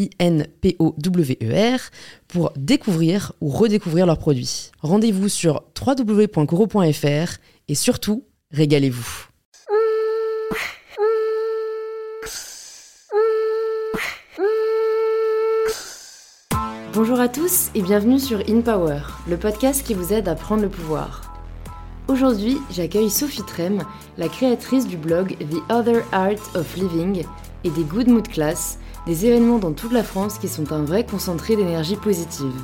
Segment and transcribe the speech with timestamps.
[0.00, 1.80] I-N-P-O-W-E-R,
[2.28, 4.70] pour découvrir ou redécouvrir leurs produits.
[4.80, 9.26] Rendez-vous sur www.coro.fr et surtout, régalez-vous.
[16.92, 20.62] Bonjour à tous et bienvenue sur In Power, le podcast qui vous aide à prendre
[20.62, 21.30] le pouvoir.
[22.08, 23.84] Aujourd'hui, j'accueille Sophie Trem,
[24.18, 27.24] la créatrice du blog The Other Art of Living
[27.62, 31.04] et des Good Mood Class, des événements dans toute la France qui sont un vrai
[31.04, 32.54] concentré d'énergie positive.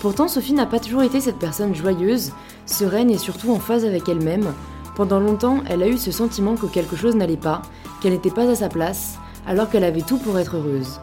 [0.00, 2.30] Pourtant, Sophie n'a pas toujours été cette personne joyeuse,
[2.64, 4.54] sereine et surtout en phase avec elle-même.
[4.94, 7.62] Pendant longtemps, elle a eu ce sentiment que quelque chose n'allait pas,
[8.00, 11.00] qu'elle n'était pas à sa place, alors qu'elle avait tout pour être heureuse.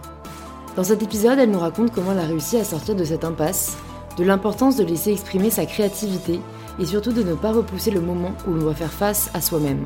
[0.77, 3.75] Dans cet épisode, elle nous raconte comment elle a réussi à sortir de cette impasse,
[4.17, 6.39] de l'importance de laisser exprimer sa créativité
[6.79, 9.85] et surtout de ne pas repousser le moment où l'on doit faire face à soi-même.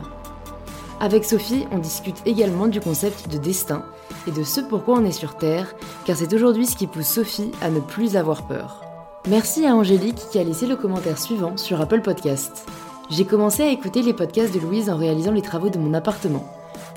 [1.02, 3.86] Avec Sophie, on discute également du concept de destin
[4.28, 5.74] et de ce pourquoi on est sur Terre,
[6.06, 8.84] car c'est aujourd'hui ce qui pousse Sophie à ne plus avoir peur.
[9.30, 12.66] Merci à Angélique qui a laissé le commentaire suivant sur Apple Podcast.
[13.10, 16.46] J'ai commencé à écouter les podcasts de Louise en réalisant les travaux de mon appartement.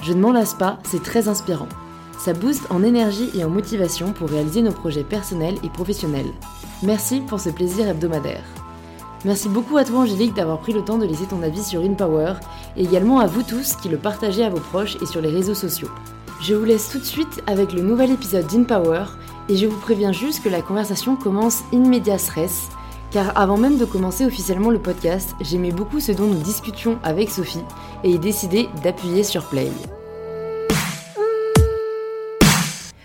[0.02, 1.68] Je ne m'en lasse pas, c'est très inspirant.
[2.18, 6.32] Ça booste en énergie et en motivation pour réaliser nos projets personnels et professionnels.
[6.82, 8.42] Merci pour ce plaisir hebdomadaire.
[9.24, 12.34] Merci beaucoup à toi Angélique d'avoir pris le temps de laisser ton avis sur InPower
[12.76, 15.54] et également à vous tous qui le partagez à vos proches et sur les réseaux
[15.54, 15.90] sociaux.
[16.40, 19.04] Je vous laisse tout de suite avec le nouvel épisode d'InPower
[19.48, 21.88] et je vous préviens juste que la conversation commence in
[23.12, 27.30] car avant même de commencer officiellement le podcast, j'aimais beaucoup ce dont nous discutions avec
[27.30, 27.62] Sophie
[28.02, 29.68] et ai décidé d'appuyer sur play.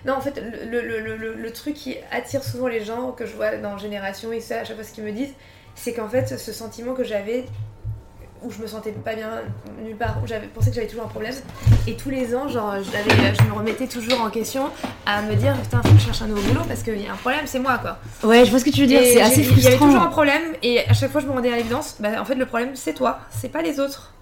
[0.05, 3.35] Non, en fait, le, le, le, le, truc qui attire souvent les gens que je
[3.35, 5.33] vois dans Génération et ça, à chaque fois ce qu'ils me disent,
[5.77, 7.45] c'est qu'en fait, ce sentiment que j'avais
[8.43, 9.29] où je me sentais pas bien
[9.83, 11.33] nulle part, où j'avais pensé que j'avais toujours un problème.
[11.87, 14.69] Et tous les ans, genre, je, me remettais toujours en question
[15.05, 17.13] à me dire putain, faut que je cherche un nouveau boulot parce qu'il y a
[17.13, 17.97] un problème, c'est moi quoi.
[18.23, 19.57] Ouais, je vois ce que tu veux dire, c'est assez frustrant.
[19.57, 21.95] Il y avait toujours un problème et à chaque fois je me rendais à l'évidence,
[21.99, 24.13] bah en fait le problème c'est toi, c'est pas les autres.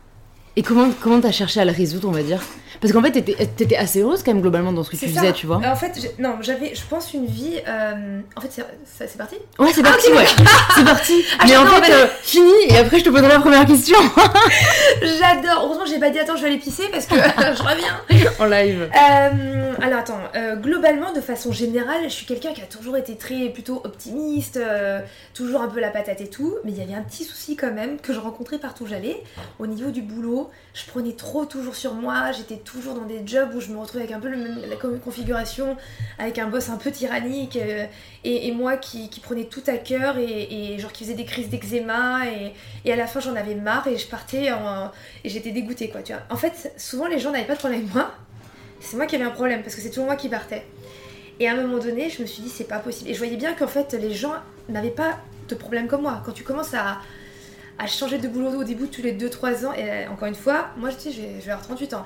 [0.56, 2.42] Et comment comment t'as cherché à le résoudre, on va dire?
[2.82, 5.48] Parce qu'en fait, t'étais assez heureuse quand même globalement dans ce que tu faisais, tu
[5.48, 5.58] vois.
[5.58, 7.60] En fait, non, j'avais, je pense, une vie.
[7.68, 9.36] Euh, en fait, c'est parti?
[9.60, 10.26] Ouais, c'est parti, ah, ouais.
[10.76, 11.26] c'est parti.
[11.40, 12.52] Ah, mais en fait, euh, fini.
[12.70, 13.98] Et après, je te poserai la première question.
[15.02, 15.64] J'adore.
[15.64, 17.16] Heureusement, j'ai pas dit attends, je vais aller pisser parce que
[17.56, 18.34] je reviens.
[18.40, 18.90] en live.
[18.94, 20.20] Euh, alors attends.
[20.62, 24.60] globalement, de façon générale, je suis quelqu'un qui a toujours été très plutôt optimiste,
[25.34, 26.56] toujours un peu la patate et tout.
[26.66, 29.24] Mais il y avait un petit souci quand même que je rencontrais partout où j'allais,
[29.60, 33.54] au niveau du boulot je prenais trop toujours sur moi, j'étais toujours dans des jobs
[33.56, 35.78] où je me retrouvais avec un peu la configuration,
[36.20, 37.86] avec un boss un peu tyrannique, euh,
[38.24, 42.22] et, moi qui, prenais tout à cœur, et, genre qui faisait des crises d'eczéma,
[42.86, 44.50] et, à la fin j'en avais marre, et je partais,
[45.24, 46.02] et j'étais dégoûtée quoi.
[46.30, 48.12] En fait, souvent les gens n'avaient pas de problème avec moi,
[48.80, 50.64] c'est moi qui avais un problème, parce que c'est toujours moi qui partais.
[51.40, 53.10] Et à un moment donné, je me suis dit, c'est pas possible.
[53.10, 54.34] Et je voyais bien qu'en fait, les gens
[54.70, 55.18] n'avaient pas
[55.50, 56.22] de problème comme moi.
[56.26, 57.00] Quand tu commences à,
[57.78, 59.74] à changer de boulot au début tous les 2-3 ans.
[59.74, 62.06] Et euh, encore une fois, moi je dis, je vais, avoir 38 ans.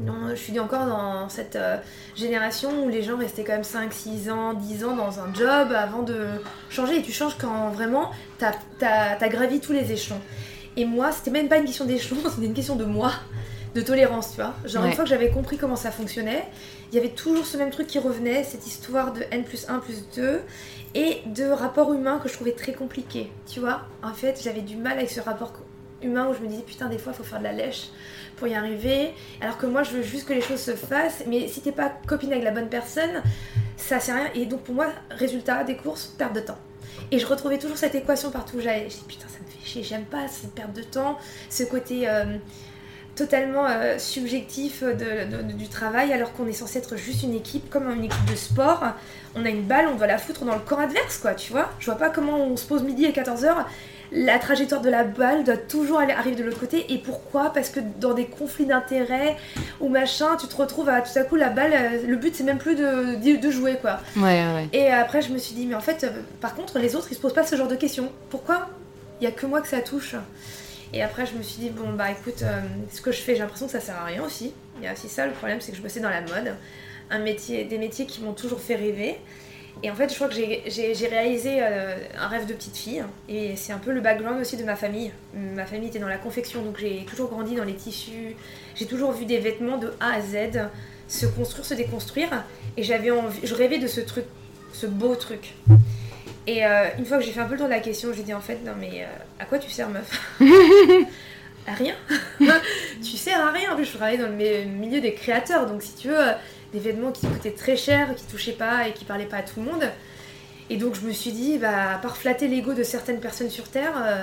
[0.00, 1.76] Non, je suis encore dans cette euh,
[2.14, 5.72] génération où les gens restaient quand même 5, 6 ans, 10 ans dans un job
[5.72, 6.26] avant de
[6.70, 6.98] changer.
[6.98, 10.20] Et tu changes quand vraiment t'as as, gravi tous les échelons.
[10.76, 13.12] Et moi, c'était même pas une question d'échelon, c'était une question de moi,
[13.74, 14.54] de tolérance, tu vois.
[14.64, 16.44] Genre, une fois que j'avais compris comment ça fonctionnait,
[16.90, 19.78] il y avait toujours ce même truc qui revenait, cette histoire de N plus 1
[19.80, 20.40] plus 2
[20.94, 23.30] et de rapport humain que je trouvais très compliqué.
[23.46, 25.52] Tu vois, en fait, j'avais du mal avec ce rapport
[26.02, 27.88] humain où je me disais putain, des fois, il faut faire de la lèche
[28.36, 29.12] pour y arriver.
[29.40, 31.92] Alors que moi, je veux juste que les choses se fassent, mais si t'es pas
[32.06, 33.22] copine avec la bonne personne,
[33.76, 34.30] ça sert à rien.
[34.34, 36.58] Et donc, pour moi, résultat des courses, perte de temps.
[37.10, 38.88] Et je retrouvais toujours cette équation partout où j'allais.
[38.88, 41.18] Je dis putain, ça me fait chier, j'aime pas cette perte de temps,
[41.50, 42.08] ce côté.
[42.08, 42.38] Euh,
[43.18, 48.04] totalement euh, subjectif du travail alors qu'on est censé être juste une équipe comme une
[48.04, 48.84] équipe de sport.
[49.34, 51.70] On a une balle, on doit la foutre dans le camp adverse quoi, tu vois.
[51.78, 53.64] Je vois pas comment on se pose midi à 14h
[54.12, 56.92] la trajectoire de la balle doit toujours aller, arriver de l'autre côté.
[56.92, 57.52] Et pourquoi?
[57.52, 59.36] Parce que dans des conflits d'intérêts
[59.80, 62.44] ou machin, tu te retrouves à tout à coup la balle, euh, le but c'est
[62.44, 64.00] même plus de, de, jouer quoi.
[64.16, 64.68] Ouais, ouais.
[64.72, 66.10] Et après je me suis dit, mais en fait, euh,
[66.40, 68.10] par contre, les autres ils se posent pas ce genre de questions.
[68.30, 68.68] Pourquoi?
[69.20, 70.14] Il y a que moi que ça touche.
[70.92, 73.40] Et après je me suis dit, bon bah écoute, euh, ce que je fais, j'ai
[73.40, 74.52] l'impression que ça sert à rien aussi.
[74.78, 76.54] Il y a aussi ça, le problème c'est que je bossais dans la mode.
[77.10, 79.18] Un métier, des métiers qui m'ont toujours fait rêver.
[79.82, 83.04] Et en fait, je crois que j'ai réalisé euh, un rêve de petite fille.
[83.28, 85.12] Et c'est un peu le background aussi de ma famille.
[85.34, 88.34] Ma famille était dans la confection, donc j'ai toujours grandi dans les tissus.
[88.74, 90.68] J'ai toujours vu des vêtements de A à Z
[91.06, 92.44] se construire, se déconstruire.
[92.76, 94.24] Et j'avais envie, je rêvais de ce truc,
[94.72, 95.54] ce beau truc.
[96.48, 98.22] Et euh, une fois que j'ai fait un peu le tour de la question, j'ai
[98.22, 99.06] dit en fait, non mais euh,
[99.38, 100.10] à quoi tu sers meuf?
[101.66, 101.94] À rien.
[103.02, 103.72] tu sers à rien.
[103.72, 106.16] En plus, je travaillais dans le milieu des créateurs, donc si tu veux
[106.72, 109.60] des vêtements qui coûtaient très cher, qui touchaient pas et qui parlaient pas à tout
[109.60, 109.84] le monde.
[110.70, 113.68] Et donc je me suis dit, bah, à part flatter l'ego de certaines personnes sur
[113.68, 114.22] Terre, euh,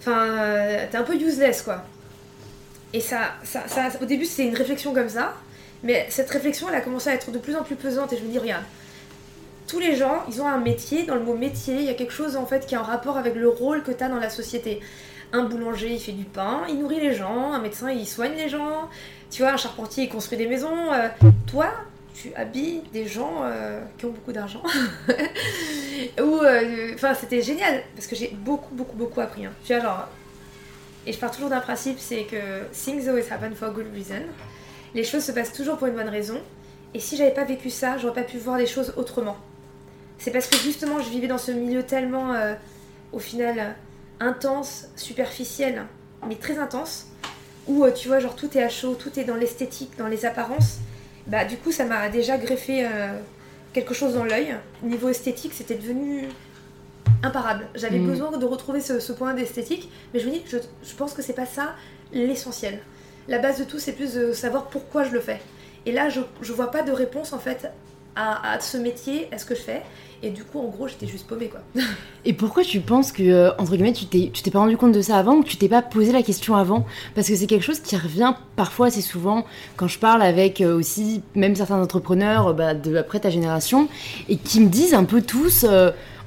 [0.00, 1.82] enfin, euh, t'es un peu useless quoi.
[2.92, 5.34] Et ça, ça, ça au début c'était une réflexion comme ça,
[5.82, 8.22] mais cette réflexion elle a commencé à être de plus en plus pesante et je
[8.22, 8.64] me dis, regarde,
[9.68, 12.12] tous les gens, ils ont un métier, dans le mot métier, il y a quelque
[12.12, 14.80] chose en fait qui est en rapport avec le rôle que t'as dans la société.
[15.32, 18.48] Un boulanger, il fait du pain, il nourrit les gens, un médecin, il soigne les
[18.48, 18.88] gens,
[19.30, 20.92] tu vois, un charpentier, il construit des maisons.
[20.92, 21.08] Euh,
[21.46, 21.66] toi,
[22.14, 24.62] tu habilles des gens euh, qui ont beaucoup d'argent.
[26.18, 29.44] Ou, euh, enfin, c'était génial parce que j'ai beaucoup, beaucoup, beaucoup appris.
[29.44, 29.52] Hein.
[29.64, 30.08] Tu vois, genre,
[31.06, 34.22] et je pars toujours d'un principe, c'est que things always happen for a good reason.
[34.94, 36.40] Les choses se passent toujours pour une bonne raison.
[36.94, 39.36] Et si j'avais pas vécu ça, j'aurais pas pu voir les choses autrement.
[40.18, 42.34] C'est parce que justement, je vivais dans ce milieu tellement,
[43.12, 43.76] au final,
[44.20, 45.86] intense, superficiel,
[46.26, 47.06] mais très intense,
[47.66, 50.24] où euh, tu vois, genre tout est à chaud, tout est dans l'esthétique, dans les
[50.24, 50.78] apparences,
[51.26, 53.12] bah du coup ça m'a déjà greffé euh,
[53.72, 54.56] quelque chose dans l'œil.
[54.82, 56.28] Niveau esthétique, c'était devenu
[57.22, 57.68] imparable.
[57.74, 58.06] J'avais mm.
[58.06, 61.34] besoin de retrouver ce, point d'esthétique, mais je me dis, je, je pense que c'est
[61.34, 61.74] pas ça
[62.12, 62.80] l'essentiel.
[63.28, 65.40] La base de tout, c'est plus de savoir pourquoi je le fais.
[65.84, 67.70] Et là, je, je vois pas de réponse en fait
[68.16, 69.82] à, à ce métier, à ce que je fais.
[70.22, 71.60] Et du coup, en gros, j'étais juste paumée, quoi.
[72.24, 75.16] Et pourquoi tu penses que, euh, entre guillemets, tu t'es, pas rendu compte de ça
[75.16, 76.86] avant ou tu t'es pas posé la question avant?
[77.14, 79.44] Parce que c'est quelque chose qui revient parfois assez souvent
[79.76, 83.88] quand je parle avec euh, aussi, même certains entrepreneurs euh, bah, de après ta génération,
[84.28, 85.64] et qui me disent un peu tous,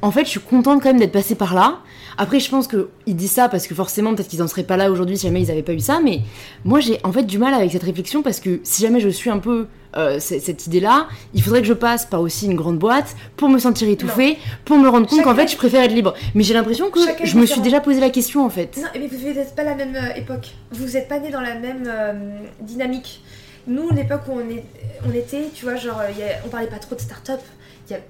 [0.02, 1.80] en fait, je suis contente quand même d'être passée par là.
[2.18, 4.92] Après, je pense qu'ils disent ça parce que forcément, peut-être qu'ils en seraient pas là
[4.92, 6.00] aujourd'hui si jamais ils avaient pas eu ça.
[6.04, 6.22] Mais
[6.66, 9.30] moi, j'ai en fait du mal avec cette réflexion parce que si jamais je suis
[9.30, 9.68] un peu
[9.98, 13.60] euh, cette idée-là, il faudrait que je passe par aussi une grande boîte pour me
[13.60, 16.14] sentir étouffée, pour me rendre compte qu'en fait, je préfère être libre.
[16.36, 18.78] Mais j'ai l'impression que je me suis déjà posé la question en fait.
[18.78, 20.52] Non, mais vous n'êtes pas la même euh, époque.
[20.72, 22.14] Vous n'êtes pas né dans la même euh,
[22.62, 23.22] dynamique.
[23.68, 24.64] Nous, l'époque où on, est,
[25.08, 26.02] on était, tu vois, genre,
[26.46, 27.40] on parlait pas trop de start-up.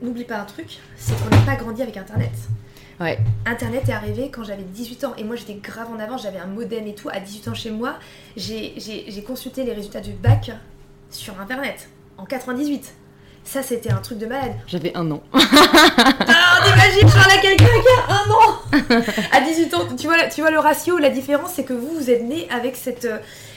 [0.02, 2.32] N'oublie pas un truc, c'est qu'on n'a pas grandi avec Internet.
[3.46, 6.48] Internet est arrivé quand j'avais 18 ans et moi j'étais grave en avance, j'avais un
[6.48, 7.10] modem et tout.
[7.10, 7.96] À 18 ans chez moi,
[8.38, 10.52] j'ai consulté les résultats du bac
[11.10, 12.94] sur Internet en 98.
[13.44, 14.54] Ça, c'était un truc de malade.
[14.68, 15.24] J'avais un an.
[15.34, 20.28] Alors, t'imagines, je parle à quelqu'un qui a un an À 18 ans, tu vois,
[20.28, 23.08] tu vois le ratio, la différence, c'est que vous, vous êtes né avec cette,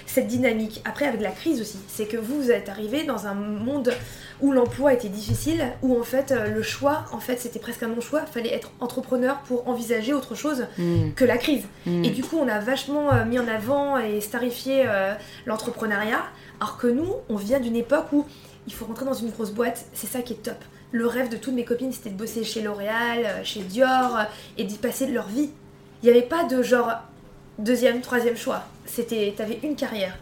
[0.06, 0.80] cette dynamique.
[0.86, 3.92] Après, avec la crise aussi, c'est que vous, vous êtes arrivé dans un monde
[4.40, 7.88] où l'emploi était difficile, où en fait euh, le choix, en fait c'était presque un
[7.88, 11.12] non-choix, il fallait être entrepreneur pour envisager autre chose hmm.
[11.14, 11.64] que la crise.
[11.86, 12.04] Hmm.
[12.04, 15.14] Et du coup on a vachement euh, mis en avant et starifié euh,
[15.46, 16.22] l'entrepreneuriat,
[16.60, 18.26] alors que nous on vient d'une époque où
[18.66, 20.56] il faut rentrer dans une grosse boîte, c'est ça qui est top.
[20.90, 24.18] Le rêve de toutes mes copines c'était de bosser chez L'Oréal, chez Dior
[24.58, 25.50] et d'y passer de leur vie.
[26.02, 26.92] Il n'y avait pas de genre
[27.58, 28.64] deuxième, troisième choix.
[28.84, 30.16] C'était, t'avais une carrière.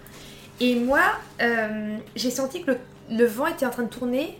[0.60, 1.00] Et moi,
[2.14, 2.78] j'ai senti que le
[3.10, 4.38] le vent était en train de tourner.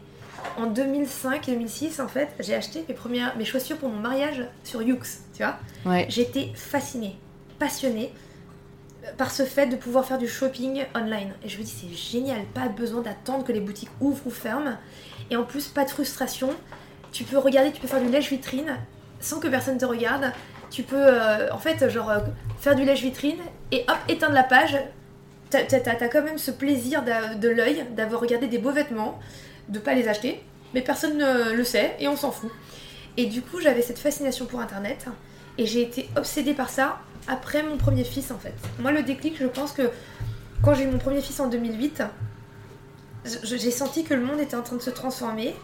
[0.56, 4.98] En 2005-2006, en fait, j'ai acheté mes, premières, mes chaussures pour mon mariage sur Yux,
[5.34, 5.56] tu vois.
[5.86, 6.06] Ouais.
[6.08, 7.16] J'étais fascinée,
[7.58, 8.12] passionnée
[9.16, 11.32] par ce fait de pouvoir faire du shopping online.
[11.44, 14.76] Et je me dis, c'est génial, pas besoin d'attendre que les boutiques ouvrent ou ferment.
[15.30, 16.50] Et en plus, pas de frustration.
[17.12, 18.76] Tu peux regarder, tu peux faire du lèche-vitrine
[19.20, 20.32] sans que personne te regarde.
[20.70, 22.20] Tu peux, euh, en fait, genre, euh,
[22.58, 23.38] faire du lèche-vitrine
[23.70, 24.76] et hop, éteindre la page,
[25.52, 29.20] t'as quand même ce plaisir de l'œil d'avoir regardé des beaux vêtements,
[29.68, 30.42] de pas les acheter,
[30.74, 32.50] mais personne ne le sait et on s'en fout.
[33.16, 35.06] Et du coup, j'avais cette fascination pour Internet
[35.58, 38.54] et j'ai été obsédée par ça après mon premier fils en fait.
[38.80, 39.90] Moi, le déclic, je pense que
[40.64, 42.02] quand j'ai eu mon premier fils en 2008,
[43.44, 45.54] j'ai senti que le monde était en train de se transformer.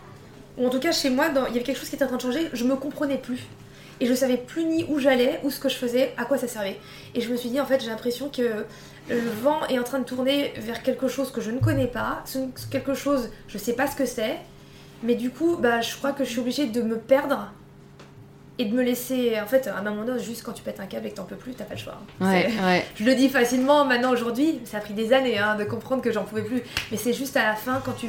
[0.58, 2.16] Ou en tout cas, chez moi, il y avait quelque chose qui était en train
[2.16, 2.50] de changer.
[2.52, 3.46] Je me comprenais plus.
[4.00, 6.46] Et je savais plus ni où j'allais, ou ce que je faisais, à quoi ça
[6.46, 6.78] servait.
[7.14, 8.64] Et je me suis dit, en fait, j'ai l'impression que
[9.08, 12.22] le vent est en train de tourner vers quelque chose que je ne connais pas,
[12.70, 14.36] quelque chose, je sais pas ce que c'est,
[15.02, 17.52] mais du coup, bah, je crois que je suis obligée de me perdre
[18.60, 19.38] et de me laisser.
[19.40, 21.22] En fait, à un moment donné, juste quand tu pètes un câble et que t'en
[21.24, 21.94] peux plus, t'as pas le choix.
[22.20, 22.84] Ouais, C'est- ouais.
[22.96, 26.10] Je le dis facilement maintenant aujourd'hui, ça a pris des années hein, de comprendre que
[26.10, 26.62] j'en pouvais plus.
[26.90, 28.08] Mais c'est juste à la fin, quand tu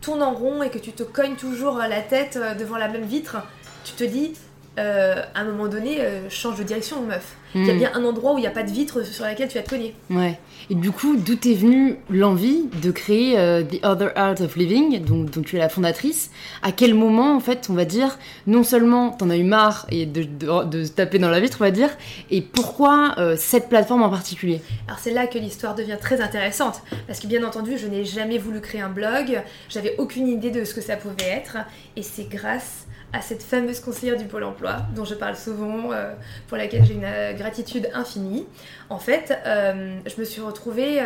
[0.00, 3.02] tournes en rond et que tu te cognes toujours la tête euh, devant la même
[3.02, 3.38] vitre,
[3.84, 4.34] tu te dis,
[4.78, 7.34] euh, à un moment donné, euh, change de direction, meuf.
[7.54, 7.78] Il y a Mm.
[7.78, 9.70] bien un endroit où il n'y a pas de vitre sur laquelle tu vas te
[9.70, 9.94] cogner.
[10.10, 10.38] Ouais.
[10.68, 15.02] Et du coup, d'où est venue l'envie de créer euh, The Other Art of Living,
[15.02, 16.30] dont, dont tu es la fondatrice?
[16.62, 20.04] À quel moment, en fait, on va dire, non seulement t'en as eu marre et
[20.04, 21.88] de, de, de se taper dans la vitre, on va dire,
[22.30, 24.60] et pourquoi cette plateforme en particulier?
[24.86, 28.36] Alors c'est là que l'histoire devient très intéressante, parce que bien entendu, je n'ai jamais
[28.38, 31.56] voulu créer un blog, j'avais aucune idée de ce que ça pouvait être,
[31.96, 36.14] et c'est grâce à cette fameuse conseillère du Pôle Emploi, dont je parle souvent, euh,
[36.46, 38.46] pour laquelle j'ai une euh, gratitude infinie.
[38.90, 41.00] En fait, euh, je me suis retrouvée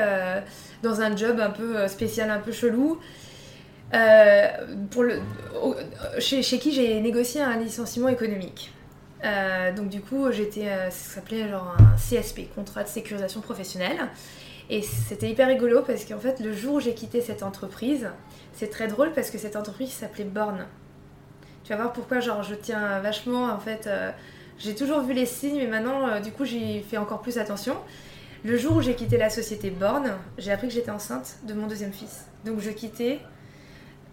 [0.82, 2.98] dans un job un peu spécial, un peu chelou,
[4.90, 5.20] pour le,
[6.18, 8.72] chez, qui j'ai négocié un licenciement économique.
[9.76, 14.08] Donc du coup, j'étais, euh, ça s'appelait genre un CSP, contrat de sécurisation professionnelle.
[14.70, 18.08] Et c'était hyper rigolo parce qu'en fait, le jour où j'ai quitté cette entreprise,
[18.52, 20.66] c'est très drôle parce que cette entreprise s'appelait Born.
[21.72, 24.10] Vas voir pourquoi, genre, je tiens vachement, en fait, euh,
[24.58, 27.76] j'ai toujours vu les signes, mais maintenant, euh, du coup, j'y fais encore plus attention.
[28.44, 31.66] Le jour où j'ai quitté la société Born, j'ai appris que j'étais enceinte de mon
[31.68, 32.26] deuxième fils.
[32.44, 33.20] Donc je quittais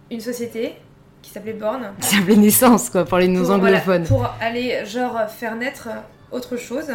[0.10, 0.76] une société
[1.22, 4.06] qui s'appelait Born Ça s'appelait naissance, quoi, pour les nos voilà, anglophones.
[4.06, 6.88] pour aller genre faire naître euh, autre chose.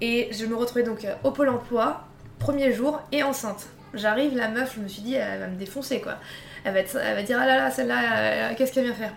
[0.00, 2.04] Et je me retrouvais donc au pôle emploi,
[2.38, 3.66] premier jour, et enceinte.
[3.94, 6.16] J'arrive, la meuf, je me suis dit, elle va me défoncer quoi.
[6.64, 6.82] Elle va,
[7.22, 9.12] dire, ah là là, celle-là, euh, qu'est-ce qu'elle vient faire?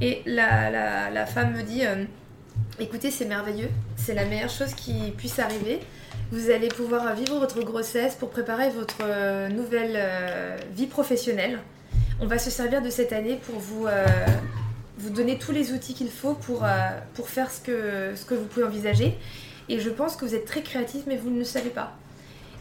[0.00, 2.04] Et la, la, femme me dit, euh,
[2.78, 5.80] écoutez, c'est merveilleux, c'est la meilleure chose qui puisse arriver.
[6.30, 9.98] Vous allez pouvoir vivre votre grossesse pour préparer votre euh, nouvelle
[10.74, 11.58] vie professionnelle.
[12.20, 13.86] On va se servir de cette année pour vous,
[14.98, 16.64] vous donner tous les outils qu'il faut pour,
[17.14, 19.18] pour faire ce que, ce que vous pouvez envisager.
[19.68, 21.96] Et je pense que vous êtes très créatif, mais vous ne le savez pas.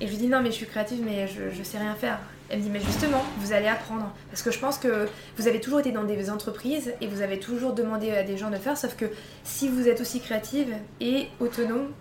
[0.02, 2.18] Et je lui dis non, mais je suis créative, mais je, je sais rien faire.
[2.50, 4.12] Elle me dit, mais justement, vous allez apprendre.
[4.30, 7.40] Parce que je pense que vous avez toujours été dans des entreprises et vous avez
[7.40, 9.06] toujours demandé à des gens de faire, sauf que
[9.46, 11.92] si vous êtes aussi créative et autonome,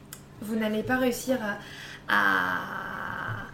[0.42, 1.58] vous n'allez pas réussir à,
[2.08, 3.44] à,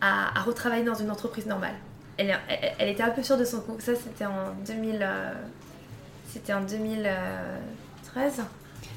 [0.00, 1.74] à- à retravailler dans une entreprise normale.
[2.16, 3.76] Elle, est- elle- elle était un peu sûre de son coup.
[3.78, 4.98] Ça, c'était en 2000.
[5.02, 5.32] euh,
[6.32, 8.42] c'était en 2013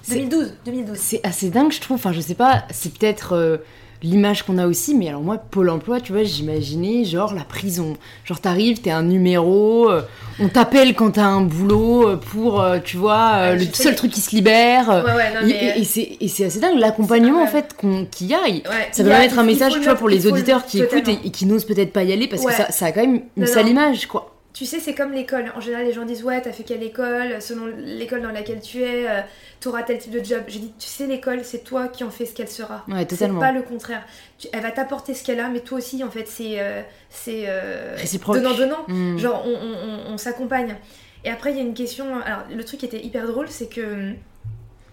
[0.03, 0.53] C'est- 2012.
[0.65, 0.97] 2012.
[0.97, 1.95] C'est assez dingue, je trouve.
[1.97, 3.57] Enfin, je sais pas, c'est peut-être euh,
[4.05, 7.95] l'image qu'on a aussi, mais alors moi, Pôle emploi, tu vois, j'imaginais genre la prison.
[8.23, 10.01] Genre, t'arrives, t'es un numéro, euh,
[10.39, 14.11] on t'appelle quand t'as un boulot euh, pour, euh, tu vois, euh, le seul truc
[14.11, 14.87] qui se libère.
[14.89, 15.73] Ouais, ouais, non, et- mais.
[15.77, 17.75] et et c'est et c'est assez dingue, l'accompagnement en fait
[18.11, 18.63] qu'il y aille.
[18.69, 21.27] ouais, Ça peut être un message, tu vois, mettre- pour les auditeurs qui écoutent et,
[21.27, 23.43] et qui n'osent peut-être pas y aller parce que ça, ça a quand même une
[23.47, 24.34] sale image, quoi.
[24.55, 25.51] Tu sais, c'est comme l'école.
[25.55, 27.41] En général, les gens disent Ouais, t'as fait quelle école?
[27.41, 29.19] Selon l'école dans laquelle tu es, euh,
[29.59, 30.43] t'auras tel type de job.
[30.47, 32.85] J'ai dit Tu sais, l'école, c'est toi qui en fais ce qu'elle sera.
[32.87, 33.41] Ouais, C'est totalement.
[33.41, 34.03] pas le contraire.
[34.39, 36.59] Tu- elle va t'apporter ce qu'elle a, mais toi aussi, en fait, c'est.
[36.61, 38.37] euh, c'est euh, Réciproque.
[38.37, 38.85] Donnant-donnant.
[38.87, 39.17] Mm.
[39.17, 40.77] Genre, on, on- on- on s'accompagne.
[41.25, 42.05] Et après, il y a une question.
[42.23, 44.11] Alors, le truc qui était hyper drôle, c'est que.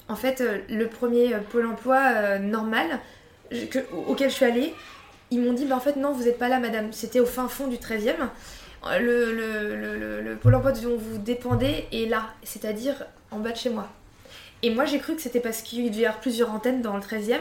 [0.09, 2.87] En fait, euh, le premier Pôle emploi normal
[3.52, 3.78] je- que-
[4.09, 4.75] auquel je suis allée,
[5.31, 6.88] ils m'ont dit bah, en fait, non, vous n'êtes pas là, madame.
[6.92, 8.28] C'était au fin fond du 13e.
[9.01, 13.53] Le, le, le, le- le Pôle emploi dont vous dépendez est là, c'est-à-dire en bas
[13.53, 13.89] de chez moi.
[14.62, 17.03] Et moi, j'ai cru que c'était parce qu'il devait y avoir plusieurs antennes dans le
[17.03, 17.39] 13e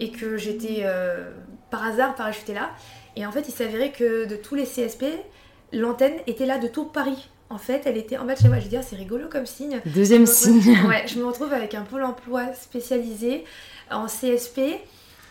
[0.00, 1.30] et que j'étais euh,
[1.70, 2.70] par hasard parachutée là.
[3.16, 5.04] Et en fait, il s'avérait que de tous les CSP,
[5.72, 7.28] l'antenne était là de tout Paris.
[7.50, 8.58] En fait, elle était en bas de chez moi.
[8.58, 9.80] Je dis, ah, c'est rigolo comme signe.
[9.86, 10.86] Deuxième retrouve- signe.
[10.88, 13.44] Ouais, je me retrouve avec un pôle emploi spécialisé
[13.90, 14.60] en CSP.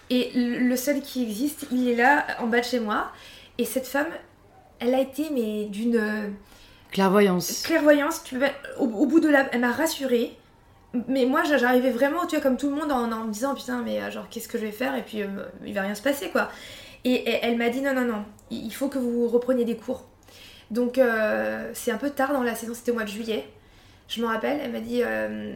[0.10, 3.08] Et le seul qui existe, il est là, en bas de chez moi.
[3.58, 4.08] Et cette femme,
[4.82, 6.28] elle a été, mais d'une euh,
[6.92, 7.62] Clairvoyance.
[7.64, 8.24] clairvoyance.
[8.24, 8.38] Tu
[8.80, 9.48] au, au bout de la...
[9.54, 10.36] Elle m'a rassurée.
[11.08, 13.56] Mais moi, j'a- j'arrivais vraiment, tu vois, comme tout le monde, en, en me disant,
[13.56, 14.96] putain, mais euh, genre, qu'est-ce que je vais faire?
[14.98, 15.28] Et puis, euh,
[15.66, 16.50] il va rien se passer, quoi.
[17.06, 19.78] Et, et elle m'a dit, non, non, non, il il faut que vous repreniez des
[19.78, 20.04] cours.
[20.70, 23.48] Donc, euh, c'est un peu tard dans la saison, c'était au mois de juillet.
[24.10, 25.56] Je me rappelle, elle m'a dit, euh,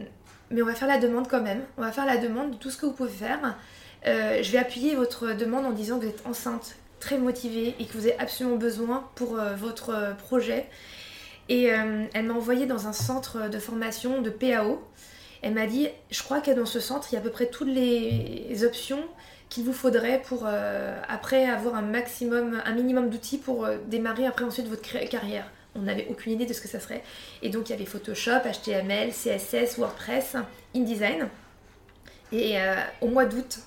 [0.50, 1.60] mais on va faire la demande quand même.
[1.76, 3.38] On va faire la demande de tout ce que vous pouvez faire.
[4.06, 7.84] Euh, je vais appuyer votre demande en disant que vous êtes enceinte, très motivée et
[7.84, 10.66] que vous avez absolument besoin pour euh, votre euh, projet.
[11.48, 14.82] Et euh, elle m'a envoyé dans un centre de formation de PAO.
[15.42, 17.46] Elle m'a dit, je crois que dans ce centre, il y a à peu près
[17.46, 19.00] toutes les options
[19.48, 20.44] qu'il vous faudrait pour
[21.08, 25.48] après avoir un maximum, un minimum d'outils pour démarrer après ensuite votre carrière.
[25.76, 27.04] On n'avait aucune idée de ce que ça serait.
[27.42, 30.36] Et donc il y avait Photoshop, HTML, CSS, WordPress,
[30.74, 31.28] InDesign.
[32.32, 32.56] Et
[33.02, 33.60] au mois d'août,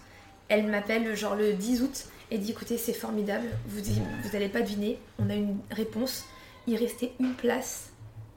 [0.49, 3.81] elle m'appelle genre le 10 août et dit écoutez c'est formidable, vous
[4.23, 6.25] vous allez pas deviner, on a une réponse,
[6.67, 7.91] il restait une place,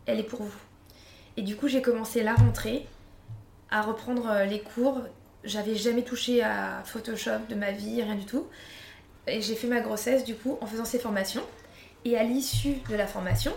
[0.06, 0.60] elle est pour vous.
[1.36, 2.86] Et du coup j'ai commencé la rentrée
[3.72, 5.00] à reprendre euh, les cours.
[5.44, 8.46] J'avais jamais touché à Photoshop de ma vie, rien du tout.
[9.26, 11.42] Et j'ai fait ma grossesse du coup en faisant ces formations.
[12.04, 13.52] Et à l'issue de la formation,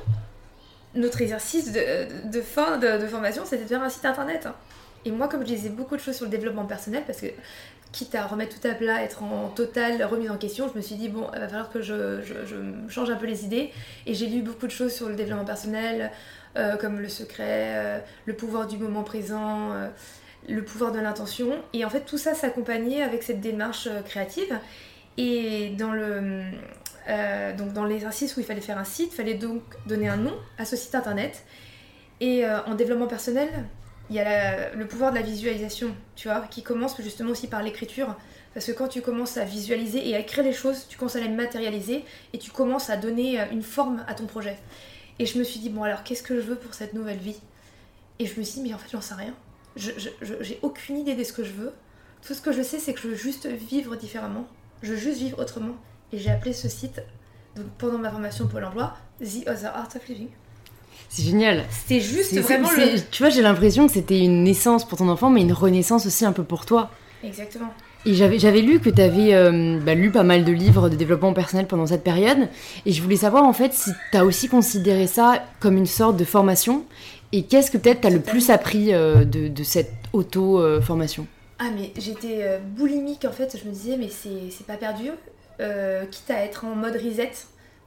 [0.95, 4.47] notre exercice de, fin de, formation, c'était de faire un site internet.
[5.03, 7.27] Et moi, comme je disais beaucoup de choses sur le développement personnel, parce que
[7.91, 10.95] quitte à remettre tout à plat, être en totale remise en question, je me suis
[10.95, 12.21] dit, bon, il va falloir que je,
[12.89, 13.71] change un peu les idées.
[14.05, 16.11] Et j'ai lu beaucoup de choses sur le développement personnel,
[16.57, 19.87] euh, comme le secret, euh, le pouvoir du moment présent, euh,
[20.49, 21.51] le pouvoir de l'intention.
[21.73, 24.59] Et en fait, tout ça s'accompagnait avec cette démarche créative.
[25.17, 26.43] Et dans le.
[27.57, 30.33] donc dans l'exercice où il fallait faire un site, il fallait donc donner un nom
[30.57, 31.45] à ce site internet.
[32.19, 33.49] Et en développement personnel,
[34.09, 37.63] il y a le pouvoir de la visualisation, tu vois, qui commence justement aussi par
[37.63, 38.15] l'écriture.
[38.53, 41.19] Parce que quand tu commences à visualiser et à écrire les choses, tu commences à
[41.19, 44.57] les matérialiser et tu commences à donner une forme à ton projet.
[45.19, 47.39] Et je me suis dit, bon alors qu'est-ce que je veux pour cette nouvelle vie?
[48.19, 49.33] Et je me suis dit, mais en fait j'en sais rien.
[49.75, 51.73] Je, j'ai aucune idée de ce que je veux.
[52.25, 54.47] Tout ce que je sais, c'est que je veux juste vivre différemment.
[54.83, 55.75] Je veux juste vivre autrement.
[56.13, 57.01] Et j'ai appelé ce site,
[57.55, 60.29] donc pendant ma formation Pôle emploi, The Other Art of Living.
[61.09, 61.63] C'est génial.
[61.69, 62.99] C'était juste vraiment le...
[63.11, 66.25] Tu vois, j'ai l'impression que c'était une naissance pour ton enfant, mais une renaissance aussi
[66.25, 66.89] un peu pour toi.
[67.23, 67.71] Exactement.
[68.07, 71.33] Et j'avais lu que tu avais euh, bah, lu pas mal de livres de développement
[71.33, 72.49] personnel pendant cette période.
[72.85, 76.15] Et je voulais savoir en fait si tu as aussi considéré ça comme une sorte
[76.15, 76.85] de formation.
[77.31, 81.25] Et qu'est-ce que peut-être tu as le plus appris euh, de, cette auto-formation?
[81.57, 83.57] Ah, mais j'étais euh, boulimique en fait.
[83.59, 85.09] Je me disais, mais c'est pas perdu.
[86.11, 87.31] quitte à être en mode reset,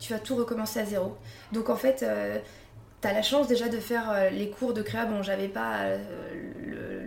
[0.00, 1.14] tu vas tout recommencer à zéro.
[1.52, 2.04] Donc en fait
[3.00, 5.07] T'as la chance déjà de faire euh, les cours de créa.
[5.07, 5.83] Bon, j'avais pas.
[5.83, 5.99] Euh,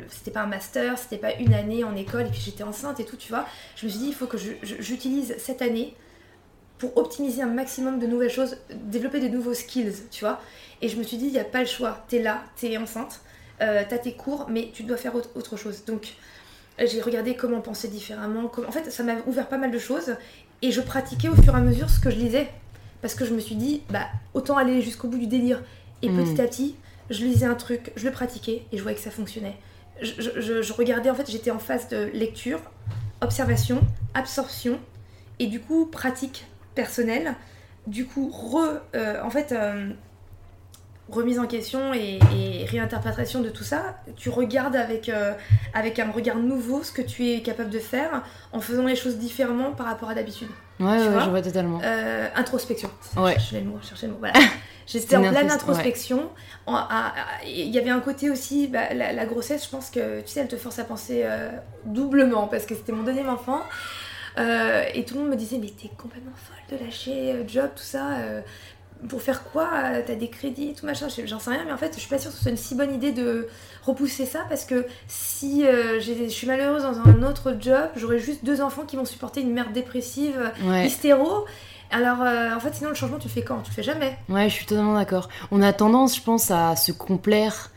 [0.10, 3.06] c'était pas un master, c'était pas une année en école, et puis j'étais enceinte et
[3.06, 3.46] tout, tu vois.
[3.76, 5.96] Je me suis dit, il faut que j'utilise cette année
[6.78, 10.42] pour optimiser un maximum de nouvelles choses, développer de nouveaux skills, tu vois.
[10.82, 12.04] Et je me suis dit, il n'y a pas le choix.
[12.08, 13.22] T'es là, t'es enceinte,
[13.62, 15.86] euh, t'as tes cours, mais tu dois faire autre, chose.
[15.86, 16.14] Donc,
[16.80, 18.52] j'ai regardé comment penser différemment.
[18.68, 20.16] En fait, ça m'a ouvert pas mal de choses,
[20.62, 22.50] et je pratiquais au fur et à mesure ce que je lisais.
[23.02, 25.64] Parce que je me suis dit, bah, autant aller jusqu'au bout du délire
[26.02, 26.24] et hmm.
[26.24, 26.76] petit à petit,
[27.10, 29.58] je lisais un truc, je le pratiquais et je voyais que ça fonctionnait.
[30.02, 32.60] Je, regardais, en fait, j'étais en phase de lecture,
[33.22, 33.82] observation,
[34.16, 34.80] absorption
[35.38, 37.36] et du coup pratique personnelle.
[37.88, 39.92] Du coup, re, euh, en fait, euh,
[41.12, 42.20] remise en question et,
[42.66, 45.34] réinterprétation de tout ça, tu regardes avec, euh,
[45.74, 49.18] avec un regard nouveau ce que tu es capable de faire en faisant les choses
[49.18, 50.48] différemment par rapport à d'habitude.
[50.82, 51.80] Ouais, ouais je vois totalement.
[52.36, 52.90] introspection.
[53.16, 53.34] Ouais.
[53.34, 54.20] Chercher le mot, chercher le mot.
[54.20, 54.40] Voilà.
[54.92, 56.30] J'étais en pleine introspection.
[57.46, 60.48] Il y avait un côté aussi, bah, la, grossesse, je pense que, tu sais, elle
[60.48, 61.50] te force à penser euh,
[61.86, 63.62] doublement, parce que c'était mon deuxième enfant.
[64.38, 67.70] Euh, et tout le monde me disait, mais t'es complètement folle de lâcher euh, job,
[67.76, 68.18] tout ça.
[69.10, 69.70] Pour faire quoi
[70.06, 71.08] T'as des crédits, tout machin.
[71.26, 72.76] J'en sais rien, mais en fait, je suis pas sûre que ce soit une si
[72.76, 73.48] bonne idée de
[73.84, 78.62] repousser ça, parce que si je suis malheureuse dans un autre job, j'aurai juste deux
[78.62, 80.52] enfants qui vont supporter une mère dépressive,
[80.86, 81.46] hystéro.
[81.92, 83.60] Alors, euh, en fait, sinon, le changement, tu le fais quand?
[83.64, 84.18] Tu le fais jamais.
[84.30, 85.28] Ouais, je suis totalement d'accord.
[85.52, 87.70] On a tendance, je pense, à se complaire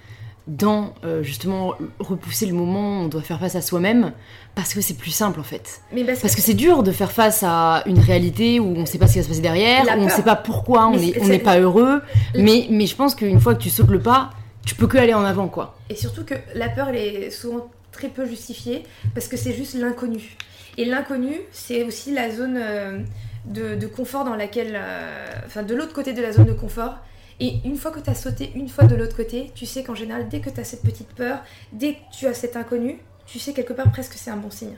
[0.47, 4.13] dans euh, justement repousser le moment où on doit faire face à soi-même
[4.55, 5.81] parce que c'est plus simple en fait.
[5.93, 8.99] Mais parce, que, c'est dur de faire face à une réalité où on ne sait
[8.99, 11.39] pas ce qui va se passer derrière, où on ne sait pas pourquoi on n'est
[11.39, 12.03] pas heureux.
[12.35, 14.31] Mais, mais je pense qu'une fois que tu sautes le pas,
[14.67, 15.79] tu peux que aller en avant quoi.
[15.89, 18.83] Et surtout que la peur elle est souvent très peu justifiée
[19.15, 20.37] parce que c'est juste l'inconnu.
[20.77, 22.59] Et l'inconnu c'est aussi la zone.
[22.61, 22.99] Euh,
[23.47, 24.75] de, confort dans laquelle.
[24.75, 26.99] Euh, enfin, de l'autre côté de la zone de confort.
[27.41, 29.95] Et une fois que tu as sauté une fois de l'autre côté, tu sais qu'en
[29.95, 31.43] général, dès que tu as cette petite peur,
[31.73, 34.77] dès que tu as cet inconnu, tu sais quelque part presque c'est un bon signe.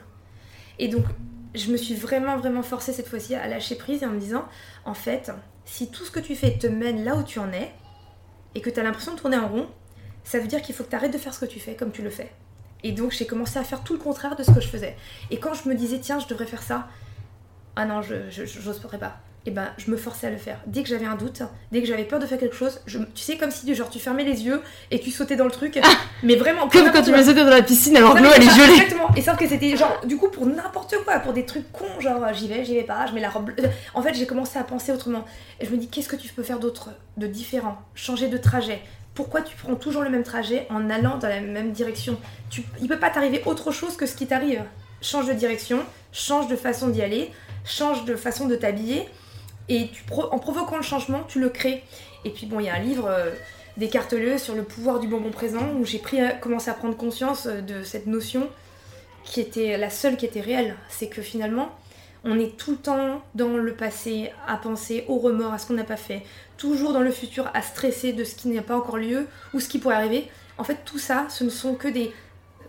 [0.79, 1.05] Et donc,
[1.53, 4.45] je me suis vraiment, vraiment forcée cette fois-ci à lâcher prise et en me disant,
[4.85, 5.31] en fait,
[5.65, 7.71] si tout ce que tu fais te mène là où tu en es,
[8.55, 9.67] et que tu as l'impression de tourner en rond,
[10.23, 11.91] ça veut dire qu'il faut que tu arrêtes de faire ce que tu fais comme
[11.91, 12.31] tu le fais.
[12.83, 14.95] Et donc j'ai commencé à faire tout le contraire de ce que je faisais.
[15.29, 16.87] Et quand je me disais, tiens, je devrais faire ça,
[17.75, 19.19] ah non, je j'ose pas.
[19.47, 20.59] Et eh ben, je me forçais à le faire.
[20.65, 23.23] Dès que j'avais un doute, dès que j'avais peur de faire quelque chose, je, tu
[23.23, 25.79] sais, comme si genre tu fermais les yeux et tu sautais dans le truc.
[25.81, 25.87] Ah
[26.21, 26.67] mais vraiment.
[26.67, 28.73] Comme quand tu me sautais dans la piscine alors que l'eau elle est gelée.
[28.73, 29.07] Exactement.
[29.15, 32.33] Et sauf que c'était genre, du coup, pour n'importe quoi, pour des trucs cons, genre
[32.33, 33.51] j'y vais, j'y vais pas, je mets la robe.
[33.93, 35.23] En fait, j'ai commencé à penser autrement.
[35.61, 38.81] Et je me dis, qu'est-ce que tu peux faire d'autre, de différent Changer de trajet?
[39.13, 42.17] Pourquoi tu prends toujours le même trajet en allant dans la même direction?
[42.49, 44.61] Tu, Il peut pas t'arriver autre chose que ce qui t'arrive.
[45.01, 45.79] Change de direction,
[46.11, 47.31] change de façon d'y aller
[47.67, 49.07] change de façon de t'habiller
[49.69, 51.83] et en provoquant le changement, tu le crées.
[52.25, 53.31] Et puis bon, il y a un livre euh,
[53.77, 57.61] d'Écarteleux sur le pouvoir du bonbon présent où j'ai pris, commencé à prendre conscience euh,
[57.61, 58.49] de cette notion
[59.23, 60.75] qui était la seule qui était réelle.
[60.89, 61.69] C'est que finalement,
[62.23, 65.73] on est tout le temps dans le passé à penser au remords, à ce qu'on
[65.73, 66.23] n'a pas fait,
[66.57, 69.67] toujours dans le futur à stresser de ce qui n'a pas encore lieu ou ce
[69.67, 70.27] qui pourrait arriver.
[70.57, 72.11] En fait, tout ça, ce ne sont que des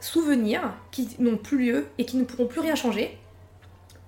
[0.01, 3.19] souvenirs qui n'ont plus lieu et qui ne pourront plus rien changer,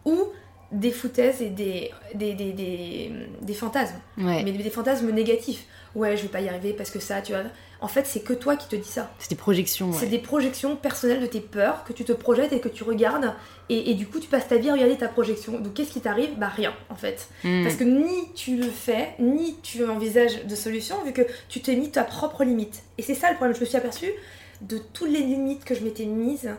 [0.05, 0.29] ou
[0.73, 4.01] des foutaises et des, des, des, des, des fantasmes.
[4.19, 4.43] Ouais.
[4.45, 5.65] Mais des fantasmes négatifs.
[5.97, 7.43] Ouais, je vais pas y arriver parce que ça, tu vois.
[7.81, 9.11] En fait, c'est que toi qui te dis ça.
[9.19, 9.93] C'est des projections.
[9.93, 13.35] C'est des projections personnelles de tes peurs que tu te projettes et que tu regardes.
[13.69, 15.59] Et, et du coup, tu passes ta vie à regarder ta projection.
[15.59, 16.39] Donc, qu'est-ce qui t'arrive?
[16.39, 17.29] Bah, rien, en fait.
[17.43, 17.65] Mm.
[17.65, 21.75] Parce que ni tu le fais, ni tu envisages de solution, vu que tu t'es
[21.75, 22.83] mis ta propre limite.
[22.99, 23.57] Et c'est ça le problème.
[23.57, 24.13] Je me suis aperçue
[24.61, 26.51] de toutes les limites que je m'étais mises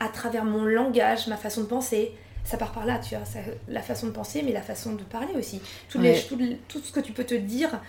[0.00, 2.12] à travers mon langage, ma façon de penser.
[2.46, 5.02] Ça part par là, tu vois, ça- la façon de penser, mais la façon de
[5.02, 5.60] parler aussi.
[5.88, 6.58] Tout, les- Ouais.
[6.68, 7.80] tout, ce que tu peux te dire,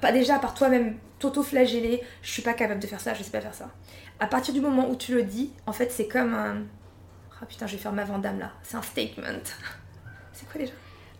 [0.00, 3.40] pas déjà par toi-même, t'auto-flageller, je suis pas capable de faire ça, je sais pas
[3.40, 3.70] faire ça.
[4.18, 6.56] À partir du moment où tu le dis, en fait, c'est comme un.
[7.40, 8.50] Ah putain, je vais faire ma Vandame là.
[8.62, 9.22] C'est un statement.
[10.32, 10.72] C'est quoi déjà?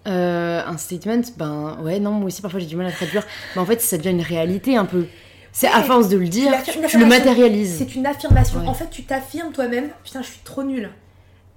[0.08, 3.24] Euh, un statement, ben ouais, non, moi aussi parfois j'ai du mal à traduire.
[3.54, 5.06] Mais en fait, ça devient une réalité un peu.
[5.52, 7.76] C'est à force de le dire, tu, le matérialises.
[7.78, 8.60] C'est une affirmation.
[8.60, 8.66] Ouais.
[8.66, 9.90] En fait, tu t'affirmes toi-même.
[10.02, 10.90] Putain, je suis trop nulle.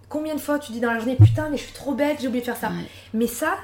[0.09, 2.27] Combien de fois tu dis dans la journée, putain, mais je suis trop bête, j'ai
[2.27, 2.69] oublié de faire ça.
[2.69, 2.85] Ouais.
[3.13, 3.55] Mais ça,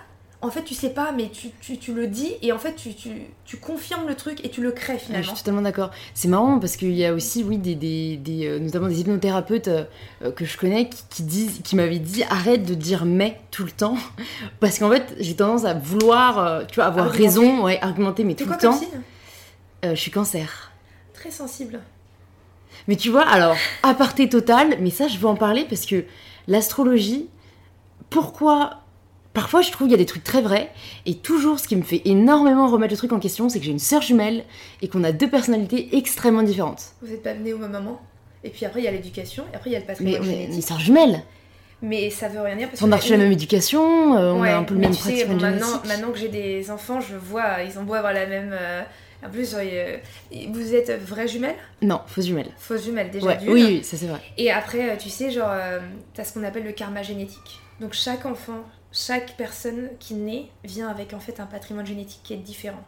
[0.41, 2.95] en fait, tu sais pas, mais tu, tu, tu le dis et en fait, tu,
[2.95, 3.09] tu,
[3.45, 5.27] tu confirmes le truc et tu le crées Ouais, je finalement.
[5.27, 5.91] suis totalement d'accord.
[6.15, 9.67] C'est marrant parce qu'il y a aussi, oui, des, des, des, euh, notamment des hypnothérapeutes
[9.67, 9.83] euh,
[10.23, 13.63] euh, que je connais qui, qui disent, qui m'avaient dit arrête de dire mais tout
[13.63, 13.97] le temps
[14.59, 17.23] parce qu'en fait j'ai tendance à vouloir, euh, tu vois, avoir Argumenter.
[17.39, 18.81] raison, ouais, argumenter mais tout quoi le temps.
[19.85, 20.71] Euh, je suis cancer.
[21.13, 21.79] Très sensible.
[22.87, 26.03] Mais tu vois, alors, aparté total, mais ça, je veux en parler parce que
[26.47, 27.27] l'astrologie,
[28.09, 28.77] pourquoi
[29.33, 30.69] Parfois, je trouve qu'il y a des trucs très vrais,
[31.05, 33.71] et toujours, ce qui me fait énormément remettre le truc en question, c'est que j'ai
[33.71, 34.43] une sœur jumelle
[34.81, 36.83] et qu'on a deux personnalités extrêmement différentes.
[37.01, 38.01] Vous êtes pas venu au même moment.
[38.43, 40.21] Et puis après, il y a l'éducation et après, il y a le Mais patrimoine
[40.21, 41.23] on est une sœur jumelle.
[41.81, 44.53] Mais ça veut rien dire parce On a reçu la même éducation, euh, on a
[44.57, 47.63] un peu le mais même tu sais, bon, maintenant que j'ai des enfants, je vois,
[47.65, 48.51] ils ont beau avoir la même.
[48.51, 48.81] euh,
[49.25, 49.97] En plus, euh,
[50.49, 52.49] vous êtes vraies jumelles Non, fausse jumelle.
[52.57, 53.51] Fausses jumelles déjà Ouais, d'une.
[53.51, 54.19] oui, oui, ça c'est vrai.
[54.37, 55.79] Et après, euh, tu sais, genre, euh,
[56.13, 57.59] t'as ce qu'on appelle le karma génétique.
[57.79, 62.33] Donc chaque enfant, chaque personne qui naît vient avec en fait un patrimoine génétique qui
[62.33, 62.83] est différent.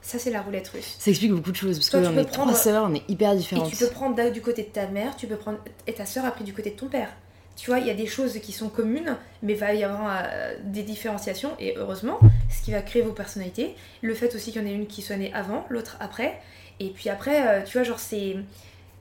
[0.00, 0.96] Ça, c'est la roulette russe.
[0.98, 3.36] Ça explique beaucoup de choses, parce qu'on est prendre- trois sœurs, on est hyper Et
[3.36, 3.68] différentes.
[3.70, 5.58] tu peux prendre du côté de ta mère, tu peux prendre.
[5.86, 7.10] Et ta soeur a pris du côté de ton père.
[7.58, 10.16] Tu vois, il y a des choses qui sont communes, mais il va y avoir
[10.22, 13.74] euh, des différenciations, et heureusement, ce qui va créer vos personnalités.
[14.00, 16.40] Le fait aussi qu'il y en ait une qui soit née avant, l'autre après.
[16.78, 18.36] Et puis après, euh, tu vois, genre, c'est.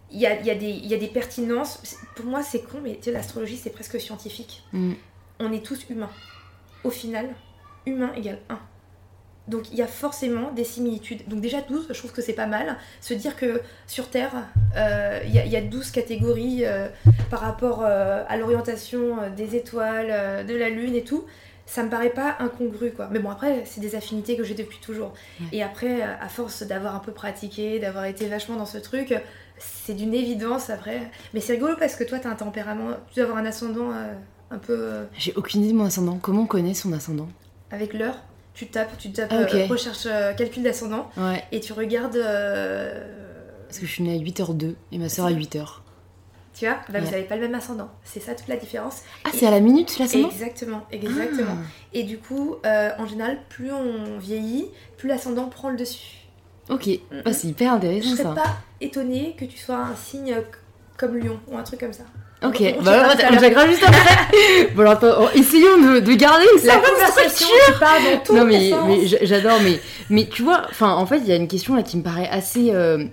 [0.09, 1.81] Il y a, il y, a des- il y a des pertinences.
[2.15, 4.63] Pour moi, c'est con, mais tu sais, l'astrologie, c'est presque scientifique.
[4.73, 4.93] Mm.
[5.39, 6.09] On est tous humains.
[6.83, 7.29] Au final,
[7.85, 8.57] humain égale 1.
[9.47, 11.21] Donc il y a forcément des similitudes.
[11.27, 12.77] Donc déjà 12, je trouve que c'est pas mal.
[13.01, 14.33] Se dire que sur Terre,
[14.75, 16.87] euh, il y, a- il y a 12 catégories euh,
[17.29, 21.25] par rapport euh, à l'orientation des étoiles, de la Lune et tout,
[21.65, 23.07] ça me paraît pas incongru quoi.
[23.11, 25.13] Mais bon après, c'est des affinités que j'ai depuis toujours.
[25.39, 25.47] Ouais.
[25.53, 29.13] Et après, à force d'avoir un peu pratiqué, d'avoir été vachement dans ce truc,
[29.57, 31.01] c'est d'une évidence après.
[31.33, 33.91] Mais c'est rigolo parce que toi, t'as un tempérament, tu dois avoir un ascendant
[34.51, 36.19] un peu J'ai aucune idée de mon ascendant.
[36.21, 37.27] Comment on connaît son ascendant?
[37.71, 38.17] Avec l'heure.
[38.57, 41.43] Tu tapes, tu tapes Ah, euh, recherche euh, calcul d'ascendant Ouais.
[41.51, 42.15] et tu regardes.
[42.15, 43.05] euh,
[43.67, 45.65] Parce que je suis née à 8h02 et ma sœur à 8h.
[46.57, 47.89] tu vois, bah, vous n'avez pas le même ascendant.
[48.03, 49.03] C'est ça toute la différence.
[49.25, 51.51] Ah, c'est à la minute l'ascendant Exactement, exactement.
[51.55, 51.67] Ah.
[51.93, 54.65] Et du coup, en général, plus on vieillit,
[54.97, 56.23] plus l'ascendant prend le dessus.
[56.69, 58.31] Ok, Mm, Ah, c'est hyper Je intéressant serais ça.
[58.33, 60.35] pas étonnée que tu sois un signe
[60.97, 62.03] comme Lion ou un truc comme ça.
[62.45, 64.69] Ok, On- on bah on à on checkera juste après.
[64.75, 66.79] bon, alors, oh, essayons de, de garder La ça.
[66.79, 68.71] conversation qui part dans tous Non mais,
[69.23, 69.79] j'adore, mais,
[70.11, 72.69] mais tu vois, en fait il y a une question là qui me paraît assez,
[72.71, 73.05] euh,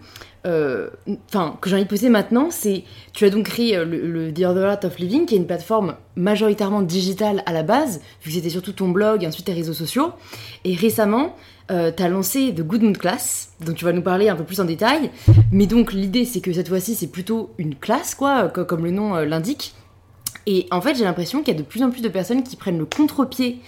[0.46, 0.88] euh,
[1.28, 2.84] enfin que j'ai envie de poser maintenant, c'est
[3.14, 5.46] tu as donc créé euh, le, le The Other Art of Living, qui est une
[5.46, 9.54] plateforme majoritairement digitale à la base, vu que c'était surtout ton blog et ensuite tes
[9.54, 10.12] réseaux sociaux,
[10.66, 11.34] et récemment
[11.70, 14.44] euh, tu as lancé The Good Mood Class, dont tu vas nous parler un peu
[14.44, 15.11] plus en détail,
[15.50, 18.90] mais donc l'idée c'est que cette fois-ci c'est plutôt une classe quoi, co- comme le
[18.90, 19.74] nom euh, l'indique.
[20.46, 22.57] Et en fait, j'ai l'impression qu'il y a de plus en plus de personnes qui
[22.57, 23.61] prennent le contre-pied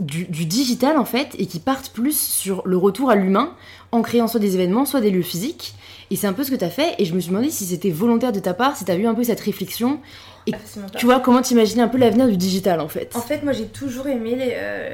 [0.00, 3.54] du, digital en fait et qui partent plus sur le retour à l'humain
[3.92, 5.74] en créant soit des événements, soit des lieux physiques.
[6.10, 7.64] Et c'est un peu ce que tu as fait et je me suis demandé si
[7.64, 10.00] c'était volontaire de ta part, si tu as eu un peu cette réflexion.
[10.46, 10.52] Et
[10.96, 13.14] tu vois, comment t'imaginais un peu l'avenir du digital en fait?
[13.16, 14.90] En fait, moi j'ai toujours aimé les, euh,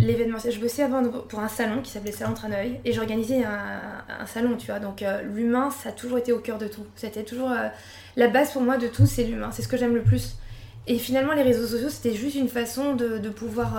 [0.00, 0.52] l'événementiel.
[0.52, 3.80] Je bossais avant pour un salon qui s'appelait Salon Traneuil et j'organisais un,
[4.20, 4.80] un salon, tu vois.
[4.80, 6.84] Donc euh, l'humain, ça a toujours été au cœur de tout.
[6.96, 7.68] C'était toujours euh,
[8.16, 9.50] la base pour moi de tout, c'est l'humain.
[9.52, 10.36] C'est ce que j'aime le plus.
[10.86, 13.76] Et finalement, les réseaux sociaux, c'était juste une façon de, de pouvoir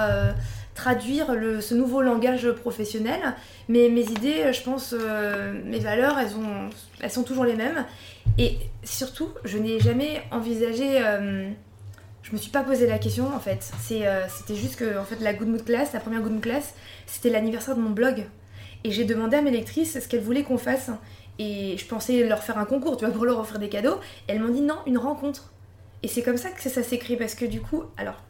[0.73, 1.27] traduire
[1.59, 3.19] ce nouveau langage professionnel.
[3.69, 7.85] Mais mes idées, je pense, euh, mes valeurs, elles, ont, elles sont toujours les mêmes.
[8.37, 11.01] Et surtout, je n'ai jamais envisagé.
[11.01, 11.49] euh,
[12.23, 13.71] je me suis pas posé la question en fait.
[13.91, 16.75] Euh, c'était juste que en fait la Good Mood Class, la première Good Mood Class,
[17.05, 18.25] c'était l'anniversaire de mon blog.
[18.83, 20.91] Et j'ai demandé à mes lectrices ce qu'elles voulaient qu'on fasse.
[21.39, 23.99] Et je pensais leur faire un concours, tu vois, pour leur offrir des cadeaux.
[24.27, 25.51] elles m'ont dit non, une rencontre.
[26.03, 28.23] Et c'est comme ça que ça s'écrit parce que du coup, alors,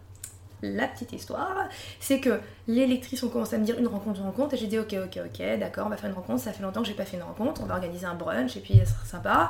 [0.62, 1.68] la petite histoire,
[2.00, 4.68] c'est que les lectrices ont commencé à me dire une rencontre, une rencontre, et j'ai
[4.68, 6.94] dit ok, ok, ok, d'accord, on va faire une rencontre, ça fait longtemps que j'ai
[6.94, 9.50] pas fait une rencontre, on va organiser un brunch, et puis ça sera sympa.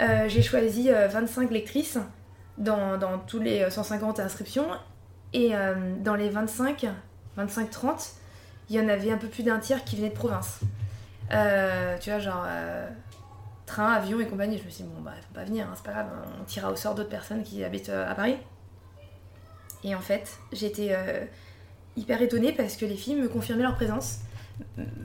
[0.00, 1.98] Euh, j'ai choisi 25 euh, lectrices
[2.58, 4.66] dans, tous les 150 inscriptions,
[5.32, 6.86] et euh, dans les 25,
[7.38, 8.14] 25-30,
[8.68, 10.60] il y en avait un peu plus d'un tiers qui venaient de province.
[11.30, 12.46] tu vois, genre
[13.66, 14.58] train, avion et compagnie.
[14.58, 16.06] Je me suis dit, bon, bah, faut pas venir, hein, c'est pas grave,
[16.40, 18.36] on tirera au sort d'autres personnes qui habitent à Paris.
[19.84, 21.24] Et en fait, j'étais euh,
[21.96, 24.20] hyper étonnée parce que les filles me confirmaient leur présence.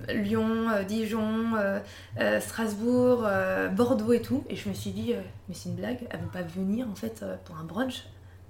[0.09, 3.27] Lyon, euh, Dijon, euh, Strasbourg,
[3.75, 4.43] Bordeaux et tout.
[4.49, 5.13] Et je me suis dit,
[5.47, 8.03] mais c'est une blague, elles vont pas venir en fait pour un brunch,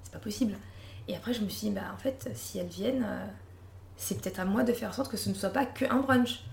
[0.04, 0.56] c'est pas possible.
[1.08, 3.06] Et après, je me suis dit, bah en fait, si elles viennent,
[3.96, 6.44] c'est peut-être à moi de faire en sorte que ce ne soit pas qu'un brunch.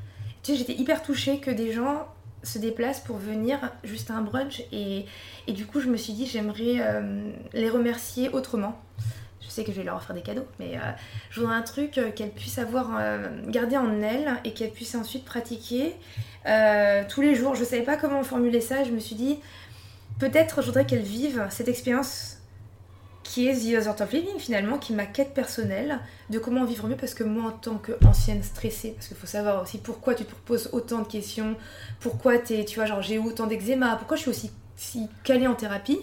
[0.43, 2.07] Tu sais, j'étais hyper touchée que des gens
[2.45, 5.07] se déplacent pour venir juste à un brunch et,
[5.47, 6.79] et du coup je me suis dit j'aimerais
[7.55, 8.84] les remercier autrement
[9.45, 10.81] je sais que je vais leur offrir des cadeaux, mais euh,
[11.31, 14.95] je voudrais un truc euh, qu'elles puissent avoir euh, gardé en elles et qu'elles puissent
[14.95, 15.95] ensuite pratiquer
[17.09, 17.55] tous les jours.
[17.55, 19.39] Je ne savais pas comment formuler ça, je me suis dit
[20.19, 22.39] peut-être je voudrais qu'elles vivent cette expérience
[23.23, 26.87] qui est The Other of Living finalement, qui est ma quête personnelle de comment vivre
[26.87, 30.27] mieux parce que moi en tant qu'ancienne stressée, parce qu'il faut savoir aussi pourquoi tu
[30.27, 31.57] te poses autant de questions,
[32.01, 35.55] pourquoi es, tu vois genre j'ai autant d'eczéma, pourquoi je suis aussi si calée en
[35.55, 35.99] thérapie,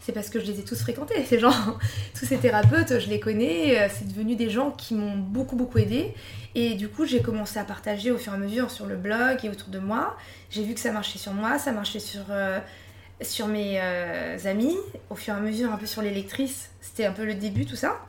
[0.00, 1.52] c'est parce que je les ai tous fréquentés, ces gens.
[2.18, 5.78] tous ces thérapeutes, je les connais, euh, c'est devenu des gens qui m'ont beaucoup beaucoup
[5.78, 6.14] aidé.
[6.54, 9.38] Et du coup, j'ai commencé à partager au fur et à mesure sur le blog
[9.44, 10.16] et autour de moi.
[10.48, 12.58] J'ai vu que ça marchait sur moi, ça marchait sur, euh,
[13.46, 14.76] mes euh, amis,
[15.10, 16.70] au fur et à mesure un peu sur les lectrices.
[16.80, 18.00] C'était un peu le début, tout ça.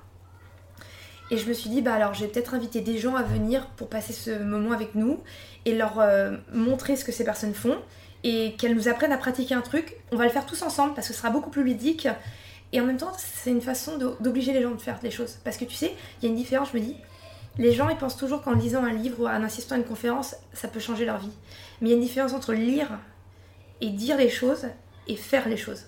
[1.30, 3.68] Et je me suis dit, bah alors je vais peut-être inviter des gens à venir
[3.78, 5.22] pour passer ce moment avec nous
[5.64, 6.02] et leur
[6.52, 7.78] montrer ce que ces personnes font
[8.24, 9.96] et qu'elles nous apprennent à pratiquer un truc.
[10.12, 12.08] On va le faire tous ensemble parce que ce sera beaucoup plus ludique.
[12.74, 15.38] Et en même temps, c'est une façon d'obliger les gens de faire les choses.
[15.44, 16.96] Parce que tu sais, il y a une différence, je me dis,
[17.58, 20.36] les gens ils pensent toujours qu'en lisant un livre ou en assistant à une conférence,
[20.54, 21.32] ça peut changer leur vie.
[21.82, 23.00] Mais il y a une différence entre lire
[23.82, 24.68] et dire les choses
[25.08, 25.86] et faire les choses.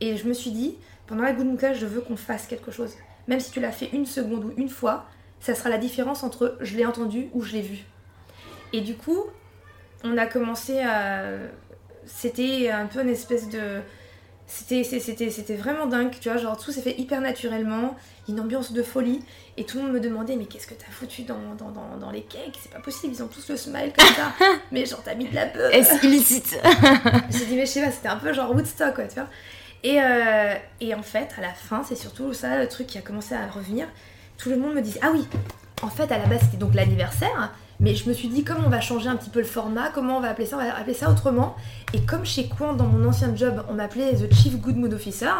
[0.00, 2.92] Et je me suis dit, pendant la Good Class, je veux qu'on fasse quelque chose.
[3.26, 5.06] Même si tu l'as fait une seconde ou une fois,
[5.40, 7.78] ça sera la différence entre je l'ai entendu ou je l'ai vu.
[8.72, 9.24] Et du coup,
[10.04, 11.24] on a commencé à.
[12.06, 13.80] C'était un peu une espèce de.
[14.48, 17.96] C'était, c'était, c'était vraiment dingue, tu vois, genre tout s'est fait hyper naturellement,
[18.28, 19.20] une ambiance de folie,
[19.56, 22.56] et tout le monde me demandait, mais qu'est-ce que t'as foutu dans, dans, les cakes?
[22.62, 24.32] C'est pas possible, ils ont tous le smile comme ça,
[24.70, 26.60] mais genre t'as mis de la beuh Est-ce illicite
[27.30, 29.28] J'ai dit, mais je sais pas, c'était un peu genre Woodstock, quoi, tu vois.
[29.82, 33.02] Et, euh, et en fait, à la fin, c'est surtout ça le truc qui a
[33.02, 33.88] commencé à revenir.
[34.38, 35.26] Tout le monde me disait, ah oui,
[35.82, 38.70] en fait, à la base, c'était donc l'anniversaire, mais je me suis dit, comment on
[38.70, 40.94] va changer un petit peu le format, comment on va appeler ça, on va appeler
[40.94, 41.56] ça autrement.
[41.92, 45.30] Et comme chez Coin, dans mon ancien job, on m'appelait The Chief Good Mood Officer,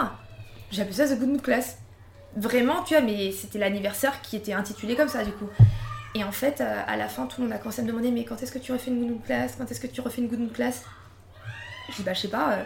[0.72, 1.79] appelé ça The Good Mood Class.
[2.37, 5.49] Vraiment, tu vois, mais c'était l'anniversaire qui était intitulé comme ça, du coup.
[6.14, 8.11] Et en fait, euh, à la fin, tout le monde a commencé à me demander,
[8.11, 9.55] mais quand est-ce que tu refais une Good Mood Class?
[9.57, 10.85] Quand est-ce que tu refais une Good Mood Class?
[11.90, 12.62] Je dis, bah, je sais pas, euh,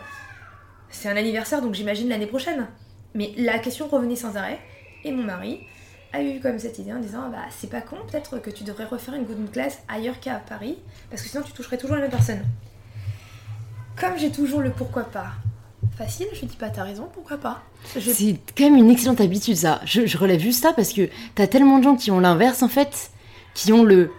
[0.89, 2.67] c'est un anniversaire, donc j'imagine l'année prochaine.
[3.15, 4.59] Mais la question revenait sans arrêt.
[5.05, 5.61] Et mon mari,
[6.13, 8.85] a eu comme cette idée en disant bah c'est pas con peut-être que tu devrais
[8.85, 12.11] refaire une good class ailleurs qu'à Paris parce que sinon tu toucherais toujours la même
[12.11, 12.43] personne.
[14.01, 15.33] Comme j'ai toujours le pourquoi pas
[15.97, 17.63] facile, je dis pas t'as raison, pourquoi pas.
[17.85, 19.81] C'est quand même une excellente habitude ça.
[19.85, 23.11] Je, relève juste ça parce que t'as tellement de gens qui ont l'inverse en fait,
[23.55, 24.11] qui ont le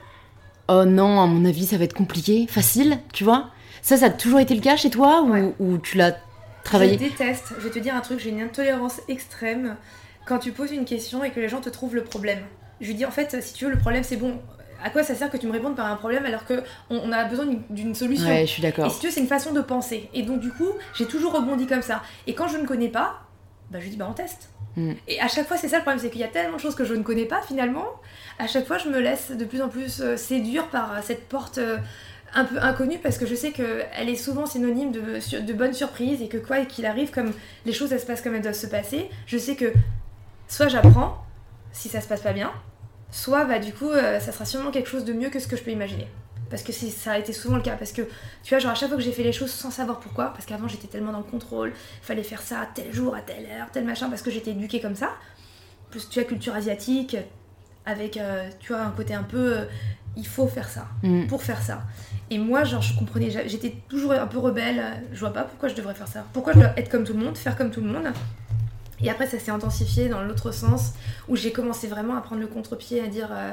[0.68, 3.50] oh non à mon avis ça va être compliqué, facile, tu vois.
[3.82, 6.16] Ça ça a toujours été le cas chez toi ou, ou tu l'as
[6.64, 6.94] travaillé?
[6.94, 9.76] Je déteste, je vais te dire un truc, j'ai une intolérance extrême
[10.32, 12.40] quand tu poses une question et que les gens te trouvent le problème.
[12.80, 14.40] Je lui dis en fait, si tu veux, le problème c'est bon.
[14.82, 17.26] À quoi ça sert que tu me répondes par un problème alors qu'on on a
[17.26, 18.30] besoin d'une solution?
[18.30, 18.86] Ouais, je suis d'accord.
[18.86, 20.10] Et si tu veux, c'est une façon de penser.
[20.14, 22.02] Et donc, du coup, j'ai toujours rebondi comme ça.
[22.28, 23.24] Et quand je ne connais pas,
[23.72, 24.50] bah, je lui dis, bah, on teste.
[24.78, 24.94] Mm.
[25.10, 26.76] Et à chaque fois, c'est ça le problème, c'est qu'il y a tellement de choses
[26.76, 27.86] que je ne connais pas finalement.
[28.40, 31.28] À chaque fois, je me laisse de plus en plus euh, séduire par euh, cette
[31.28, 31.78] porte euh,
[32.34, 36.22] un peu inconnue parce que je sais qu'elle est souvent synonyme de, de bonnes surprises
[36.22, 37.34] et que quoi qu'il arrive, comme
[37.66, 39.74] les choses elles se passent comme elles doivent se passer, je sais que
[40.52, 41.26] soit j'apprends
[41.72, 42.52] si ça se passe pas bien,
[43.10, 45.56] soit bah du coup euh, ça sera sûrement quelque chose de mieux que ce que
[45.56, 46.08] je peux imaginer.
[46.50, 47.78] Parce que ça a été souvent le cas.
[47.78, 48.02] Parce que
[48.44, 50.46] tu vois, genre à chaque fois que j'ai fait les choses sans savoir pourquoi, parce
[50.46, 53.68] qu'avant j'étais tellement dans le contrôle, fallait faire ça à tel jour, à telle heure,
[53.72, 55.12] tel machin, parce que j'étais éduquée comme ça.
[55.90, 57.16] Plus tu as culture asiatique,
[57.86, 59.66] avec euh, tu vois un côté un peu euh,
[60.18, 61.28] il faut faire ça mm.
[61.28, 61.84] pour faire ça
[62.30, 64.84] et moi genre je comprenais j'étais toujours un peu rebelle
[65.14, 67.20] je vois pas pourquoi je devrais faire ça pourquoi je dois être comme tout le
[67.20, 68.12] monde faire comme tout le monde
[69.04, 70.94] et après, ça s'est intensifié dans l'autre sens,
[71.28, 73.52] où j'ai commencé vraiment à prendre le contre-pied, à dire euh,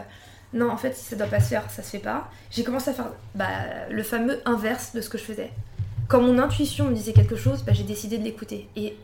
[0.52, 2.30] non, en fait, si ça doit pas se faire, ça se fait pas.
[2.50, 3.46] J'ai commencé à faire bah,
[3.90, 5.50] le fameux inverse de ce que je faisais.
[6.08, 8.68] Quand mon intuition me disait quelque chose, bah, j'ai décidé de l'écouter.
[8.76, 8.96] Et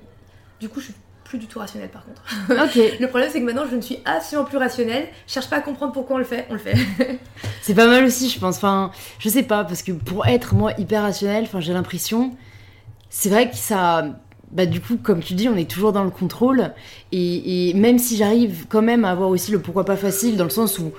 [0.61, 2.23] du coup, je suis plus du tout rationnelle par contre.
[3.01, 5.09] Le problème, c'est que maintenant, je ne suis absolument plus rationnelle.
[5.27, 6.77] Je cherche pas à comprendre pourquoi on le fait, on le fait.
[7.63, 8.57] C'est pas mal aussi, je pense.
[8.57, 12.37] Enfin, je sais pas, parce que pour être moi hyper rationnel, enfin, j'ai l'impression.
[13.11, 14.05] C'est vrai que ça.
[14.53, 16.73] Bah, du coup, comme tu dis, on est toujours dans le contrôle.
[17.13, 20.45] Et, et même si j'arrive quand même à avoir aussi le pourquoi pas facile, dans
[20.45, 20.93] le sens où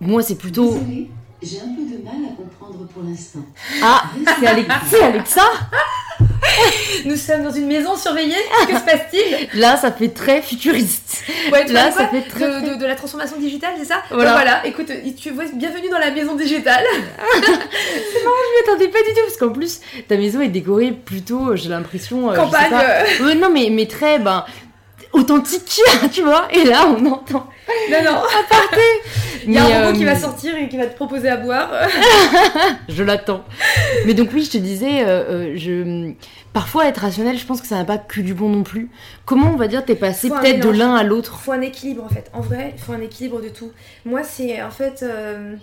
[0.00, 0.72] moi, c'est plutôt.
[0.74, 1.10] Désolée,
[1.42, 3.40] j'ai un peu de mal à comprendre pour l'instant.
[3.82, 4.04] Ah,
[4.38, 4.46] c'est
[5.02, 5.42] Alexa
[7.04, 8.34] Nous sommes dans une maison surveillée.
[8.68, 11.22] Que se passe-t-il Là, ça fait très futuriste.
[11.52, 14.30] Ouais, tu Là, ça fait très- de, de- de la transformation digitale, c'est ça Voilà.
[14.30, 16.84] Donc voilà, écoute, tu vois, bienvenue dans la maison digitale.
[17.34, 21.68] Je m'y attendais pas du tout, parce qu'en plus, ta maison est décorée plutôt, j'ai
[21.68, 22.30] l'impression.
[22.30, 22.70] euh, je sais Campagne.
[22.70, 23.24] pas.
[23.24, 24.44] Ouais, non, mais, mais très, ben,
[25.14, 25.80] authentique,
[26.12, 26.48] tu vois.
[26.52, 27.48] Et là, on entend.
[27.90, 28.22] Non, non.
[29.46, 31.36] Il y a un robot euh, qui va sortir et qui va te proposer à
[31.36, 31.70] boire.
[32.88, 33.44] Je l'attends.
[34.06, 36.12] Mais donc, oui, je te disais, euh, euh, je...
[36.54, 38.90] parfois être rationnel, je pense que ça n'a pas que du bon non plus.
[39.26, 41.38] Comment, on va dire, t'es passé peut-être de l'un à Il l'autre?
[41.40, 42.30] Faut un équilibre en fait.
[42.32, 43.70] En vrai, il faut un équilibre de tout.
[44.06, 45.02] Moi, c'est en fait.
[45.02, 45.54] euh,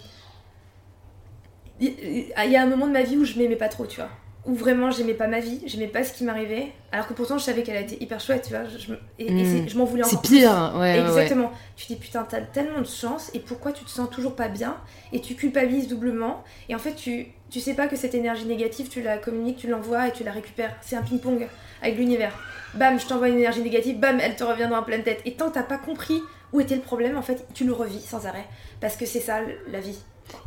[1.79, 4.09] il y a un moment de ma vie où je m'aimais pas trop, tu vois.
[4.43, 6.71] Où vraiment j'aimais pas ma vie, j'aimais pas ce qui m'arrivait.
[6.91, 8.63] Alors que pourtant je savais qu'elle a été hyper chouette, tu vois.
[8.67, 9.45] Je, et, Mm.
[9.45, 10.99] c'est- je m'en voulais C'est encore pire, ouais.
[10.99, 11.51] Exactement.
[11.75, 14.47] Tu te dis putain, t'as tellement de chance et pourquoi tu te sens toujours pas
[14.47, 14.77] bien
[15.13, 18.89] et tu culpabilises doublement et en fait tu, tu sais pas que cette énergie négative
[18.89, 20.75] tu la communiques, tu l'envoies et tu la récupères.
[20.81, 21.47] C'est un ping-pong
[21.83, 22.33] avec l'univers.
[22.73, 25.19] Bam, je t'envoie une énergie négative, bam, elle te revient dans la pleine tête.
[25.25, 26.19] Et tant t'as pas compris
[26.51, 28.45] où était le problème, en fait, tu le revis sans arrêt.
[28.81, 29.39] Parce que c'est ça
[29.71, 29.99] la vie.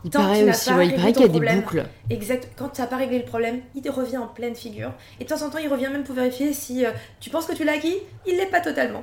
[0.04, 1.84] Il Tant paraît aussi, ouais, il qu'il y a des boucles.
[2.10, 2.48] Exact.
[2.56, 4.92] Quand tu n'as pas réglé le problème, il te revient en pleine figure.
[5.20, 7.54] Et de temps en temps, il revient même pour vérifier si euh, tu penses que
[7.54, 9.02] tu l'as acquis, il l'est pas totalement.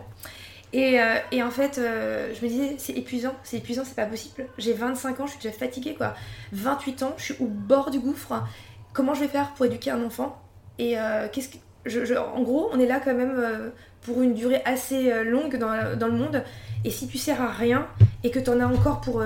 [0.74, 4.06] Et, euh, et en fait, euh, je me disais, c'est épuisant, c'est épuisant, c'est pas
[4.06, 4.46] possible.
[4.58, 6.14] J'ai 25 ans, je suis déjà fatiguée quoi.
[6.54, 8.42] 28 ans, je suis au bord du gouffre.
[8.94, 10.42] Comment je vais faire pour éduquer un enfant?
[10.80, 10.96] Et
[11.34, 11.58] qu'est-ce que.
[11.86, 15.98] Je, je- en gros, on est là quand même pour une durée assez longue dans,
[15.98, 16.44] dans le monde.
[16.86, 17.88] Et si tu sers à rien
[18.24, 19.22] et que tu en as encore pour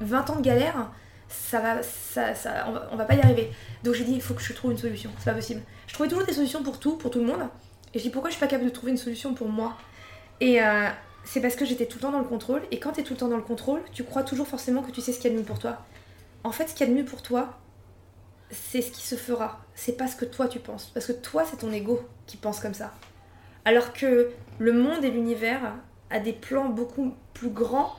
[0.00, 0.90] 20 ans de galère,
[1.28, 2.34] ça va, ça,
[2.68, 3.50] on, va, va pas y arriver.
[3.82, 5.10] Donc j'ai dit, il faut que je trouve une solution.
[5.18, 5.62] C'est pas possible.
[5.86, 7.42] Je trouvais toujours des solutions pour tout, pour tout le monde.
[7.92, 9.76] Et je dis, pourquoi je suis pas capable de trouver une solution pour moi?
[10.40, 10.88] Et euh,
[11.24, 12.62] c'est parce que j'étais tout le temps dans le contrôle.
[12.70, 14.90] Et quand tu es tout le temps dans le contrôle, tu crois toujours forcément que
[14.90, 15.78] tu sais ce qu'il y a de mieux pour toi.
[16.42, 17.58] En fait, ce qu'il y a de mieux pour toi,
[18.50, 19.60] c'est ce qui se fera.
[19.74, 20.90] C'est pas ce que toi tu penses.
[20.92, 22.92] Parce que toi, c'est ton ego qui pense comme ça.
[23.64, 25.74] Alors que le monde et l'univers
[26.10, 27.94] a des plans beaucoup plus grands,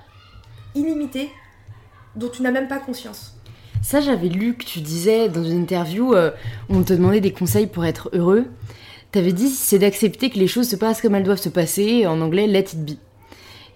[0.75, 1.31] illimités,
[2.15, 3.35] dont tu n'as même pas conscience.
[3.81, 6.31] Ça, j'avais lu que tu disais dans une interview, euh,
[6.69, 8.45] on te demandait des conseils pour être heureux.
[9.11, 12.19] T'avais dit c'est d'accepter que les choses se passent comme elles doivent se passer, en
[12.21, 12.97] anglais let it be.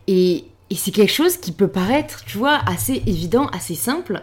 [0.08, 4.21] Et, et c'est quelque chose qui peut paraître, tu vois, assez évident, assez simple,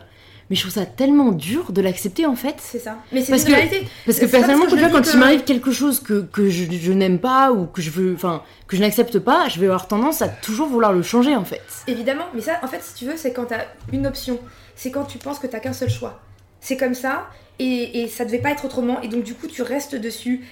[0.49, 2.55] mais je trouve ça tellement dur de l'accepter en fait.
[2.59, 2.99] C'est ça.
[3.13, 3.89] Mais c'est Parce une que- réalité.
[4.05, 6.23] Parce que personnellement, parce que tu je vois, quand que- il m'arrive quelque chose que,
[6.23, 9.59] que je, je n'aime pas ou que je veux, enfin, que je n'accepte pas, je
[9.61, 11.63] vais avoir tendance à toujours vouloir le changer en fait.
[11.87, 14.39] Évidemment, mais ça, en fait, si tu veux, c'est quand t'as une option.
[14.75, 16.21] C'est quand tu penses que t'as qu'un seul choix.
[16.61, 17.27] C'est comme ça,
[17.59, 20.45] et, et ça devait pas être autrement, et donc du coup, tu restes dessus.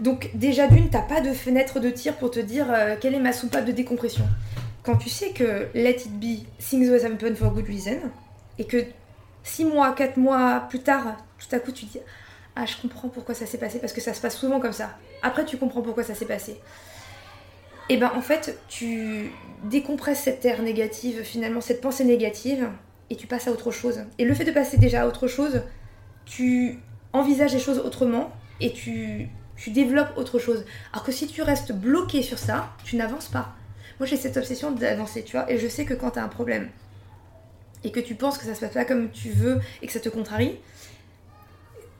[0.00, 3.20] Donc, déjà d'une, t'as pas de fenêtre de tir pour te dire euh, quelle est
[3.20, 4.24] ma soupape de décompression.
[4.82, 7.98] Quand tu sais que let it be, things always happen for good reason,
[8.58, 8.78] et que
[9.42, 11.98] 6 mois, 4 mois plus tard, tout à coup, tu dis
[12.56, 14.90] Ah, je comprends pourquoi ça s'est passé, parce que ça se passe souvent comme ça.
[15.22, 16.60] Après, tu comprends pourquoi ça s'est passé.
[17.88, 19.32] Et ben en fait, tu
[19.64, 22.68] décompresses cette terre négative, finalement, cette pensée négative,
[23.10, 24.04] et tu passes à autre chose.
[24.18, 25.62] Et le fait de passer déjà à autre chose,
[26.24, 26.78] tu
[27.12, 30.64] envisages les choses autrement et tu, tu développes autre chose.
[30.92, 33.54] Alors que si tu restes bloqué sur ça, tu n'avances pas.
[33.98, 36.28] Moi j'ai cette obsession d'avancer, tu vois, et je sais que quand tu as un
[36.28, 36.70] problème
[37.84, 40.00] et que tu penses que ça se passe pas comme tu veux et que ça
[40.00, 40.56] te contrarie,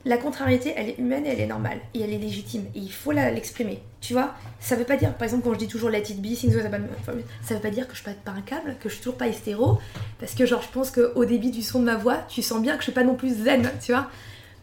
[0.03, 1.79] la contrariété, elle est humaine et elle est normale.
[1.93, 2.63] Et elle est légitime.
[2.73, 3.83] Et il faut la- l'exprimer.
[3.99, 6.35] Tu vois Ça veut pas dire, par exemple, quand je dis toujours let it be,
[6.35, 9.17] things ça veut pas dire que je pète pas un câble, que je suis toujours
[9.17, 9.77] pas hystéro.
[10.19, 12.73] Parce que, genre, je pense qu'au débit du son de ma voix, tu sens bien
[12.73, 14.09] que je suis pas non plus zen, tu vois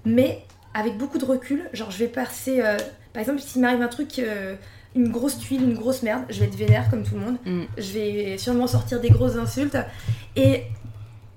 [0.04, 0.42] Mais
[0.74, 2.60] avec beaucoup de recul, genre, je vais passer.
[2.60, 2.76] euh,
[3.12, 4.18] par exemple, s'il m'arrive un truc.
[4.18, 4.56] euh,
[4.96, 7.36] une grosse tuile, une grosse merde, je vais être vénère comme tout le monde.
[7.44, 7.62] Mm.
[7.76, 9.76] Je vais sûrement sortir des grosses insultes.
[10.34, 10.64] Et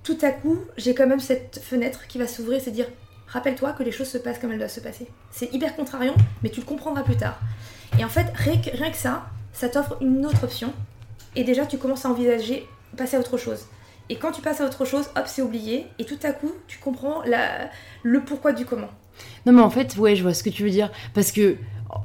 [0.04, 2.88] tout à coup, j'ai quand même cette fenêtre qui va s'ouvrir, c'est dire
[3.28, 5.08] rappelle-toi que les choses se passent comme elles doivent se passer.
[5.32, 7.40] C'est hyper contrariant, mais tu le comprendras plus tard.
[8.00, 10.74] Et en fait, rien que, ça, ça t'offre une autre option.
[11.36, 13.66] Et déjà, tu commences à envisager passer à autre chose.
[14.10, 15.88] Et quand tu passes à autre chose, hop, c'est oublié.
[16.00, 17.22] Et tout à coup, tu comprends
[18.04, 18.90] le pourquoi du comment.
[19.46, 20.92] Non, mais en fait, ouais, je vois ce que tu veux dire.
[21.14, 21.58] Parce que,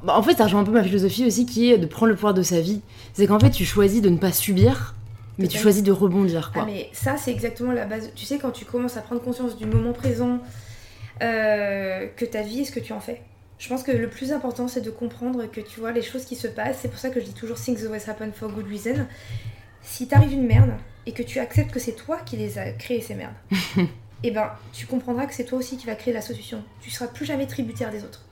[0.03, 2.15] bah, en fait, ça rejoint un peu ma philosophie aussi qui est de prendre le
[2.15, 2.81] pouvoir de sa vie.
[3.13, 4.95] C'est qu'en fait, tu choisis de ne pas subir
[5.37, 6.63] Mais tu choisis de rebondir, quoi.
[6.63, 8.11] Ah, mais ça, c'est exactement la base.
[8.15, 10.39] Tu sais, quand tu commences à prendre conscience du moment présent,
[11.21, 13.21] euh, que ta vie est ce que tu en fais?
[13.57, 16.35] Je pense que le plus important, c'est de comprendre que tu vois les choses qui
[16.35, 16.79] se passent.
[16.81, 19.07] C'est pour ça que je dis toujours Things always happen for good reason.
[19.81, 20.73] Si t'arrive une merde
[21.05, 23.87] et que tu acceptes que c'est toi qui les a créées ces merdes, et
[24.23, 26.63] eh ben tu comprendras que c'est toi aussi qui va créer la solution.
[26.81, 28.25] Tu seras plus jamais tributaire des autres.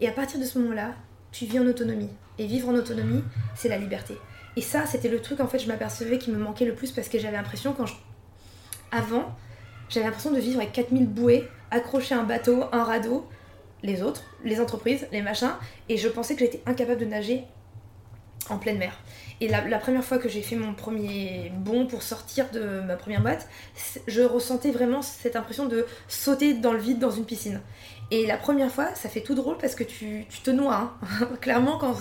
[0.00, 0.94] Et à partir de ce moment-là,
[1.32, 2.10] tu vis en autonomie.
[2.38, 3.24] Et vivre en autonomie,
[3.54, 4.14] c'est la liberté.
[4.56, 7.08] Et ça, c'était le truc en fait, je m'apercevais qui me manquait le plus parce
[7.08, 7.94] que j'avais l'impression quand je...
[8.90, 9.36] avant,
[9.88, 13.28] j'avais l'impression de vivre avec 4000 bouées, accrocher un bateau, un radeau,
[13.82, 15.52] les autres, les entreprises, les machins,
[15.88, 17.44] et je pensais que j'étais incapable de nager
[18.48, 18.98] en pleine mer.
[19.40, 23.20] Et la, première fois que j'ai fait mon premier bond pour sortir de ma première
[23.20, 23.48] boîte,
[24.06, 27.60] je ressentais vraiment cette impression de sauter dans le vide dans une piscine.
[28.10, 30.96] Et la première fois, ça fait tout drôle parce que tu, te noies.
[31.02, 31.28] Hein.
[31.40, 31.94] Clairement, quand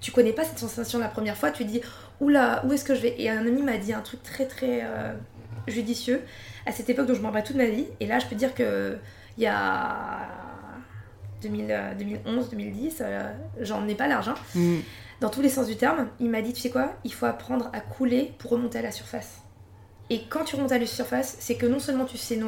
[0.00, 1.80] tu connais pas cette sensation la première fois, tu dis
[2.20, 3.14] Oula, où est-ce que je vais?
[3.18, 5.12] Et un ami m'a dit un truc très très euh,
[5.68, 6.22] judicieux
[6.64, 7.86] à cette époque dont je m'en rappelle toute ma vie.
[8.00, 8.96] Et là, je peux dire que
[9.36, 10.28] il y a
[11.42, 14.34] 2011, 2010, euh, j'en ai pas l'argent.
[14.54, 14.78] Mm.
[15.20, 16.94] Dans tous les sens du terme, il m'a dit Tu sais quoi?
[17.04, 19.42] Il faut apprendre à couler pour remonter à la surface.
[20.10, 22.38] Et quand tu remontes à la surface, c'est que non seulement tu sais,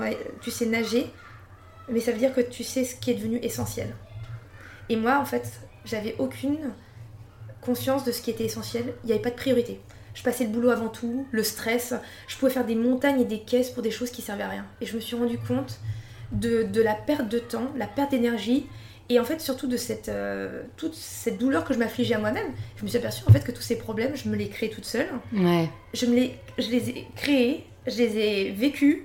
[0.42, 1.10] tu sais nager,
[1.88, 3.94] mais ça veut dire que tu sais ce qui est devenu essentiel.
[4.88, 6.72] Et moi, en fait, j'avais aucune
[7.60, 8.94] conscience de ce qui était essentiel.
[9.02, 9.80] Il n'y avait pas de priorité.
[10.14, 11.94] Je passais le boulot avant tout, le stress.
[12.28, 14.66] Je pouvais faire des montagnes et des caisses pour des choses qui servaient à rien.
[14.80, 15.80] Et je me suis rendu compte
[16.32, 18.66] de, la perte de temps, la perte d'énergie
[19.10, 22.46] et en fait surtout de cette, euh, toute cette douleur que je m'affligeais à moi-même.
[22.76, 24.86] Je me suis aperçue en fait que tous ces problèmes, je me les créais toute
[24.86, 25.08] seule.
[25.32, 25.68] Ouais.
[25.92, 29.02] Je, me les, je les ai créés, je les ai vécus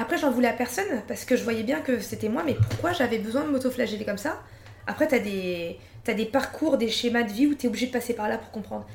[0.00, 2.92] après, j'en voulais à personne parce que je voyais bien que c'était moi, mais pourquoi
[2.92, 4.42] j'avais besoin de m'autoflageller comme ça?
[4.86, 8.26] Après, t'as des, des parcours, des schémas de vie où t'es obligé de passer par
[8.28, 8.86] là pour comprendre.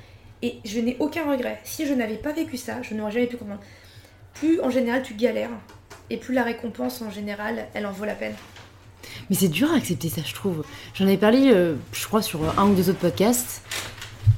[0.41, 1.59] Et je n'ai aucun regret.
[1.63, 3.61] Si je n'avais pas vécu ça, je n'aurais jamais pu comprendre.
[4.33, 5.51] Plus en général tu galères,
[6.09, 8.33] et plus la récompense en général, elle en vaut la peine.
[9.29, 10.65] Mais c'est dur à accepter ça, je trouve.
[10.95, 13.61] J'en avais parlé, euh, je crois, sur un ou deux autres podcasts.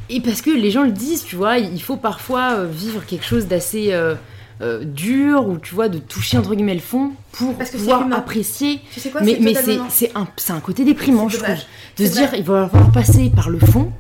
[0.10, 3.26] Et parce que les gens le disent, tu vois, il faut parfois euh, vivre quelque
[3.26, 3.94] chose d'assez.
[3.94, 4.16] Euh,
[4.60, 8.82] euh, dur ou tu vois de toucher entre guillemets le fond pour pouvoir apprécier.
[9.22, 9.54] Mais, mais
[9.90, 11.56] c'est un, un côté déprimant je trouve.
[11.98, 13.92] De se dire il va falloir passer par le fond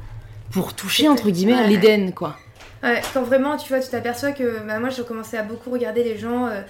[0.50, 2.38] pour toucher entre guillemets l'Éden quoi.
[2.82, 6.04] Ouais, quand vraiment tu vois tu t'aperçois que bah, moi j'ai commencé à beaucoup regarder
[6.04, 6.62] les gens euh,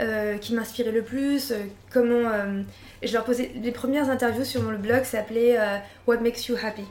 [0.00, 1.52] euh, qui m'inspiraient le plus
[1.92, 2.24] comment
[3.00, 5.56] je leur posais les premières interviews sur mon blog s'appelait
[6.08, 6.84] What Makes You Happy.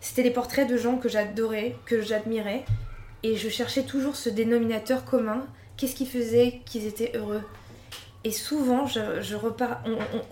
[0.00, 2.64] C'était des portraits de gens que j'adorais que j'admirais
[3.22, 5.46] et je cherchais toujours ce dénominateur commun
[5.78, 7.42] qu'est-ce qui faisait qu'ils étaient heureux.
[8.24, 9.82] Et souvent, je, repars,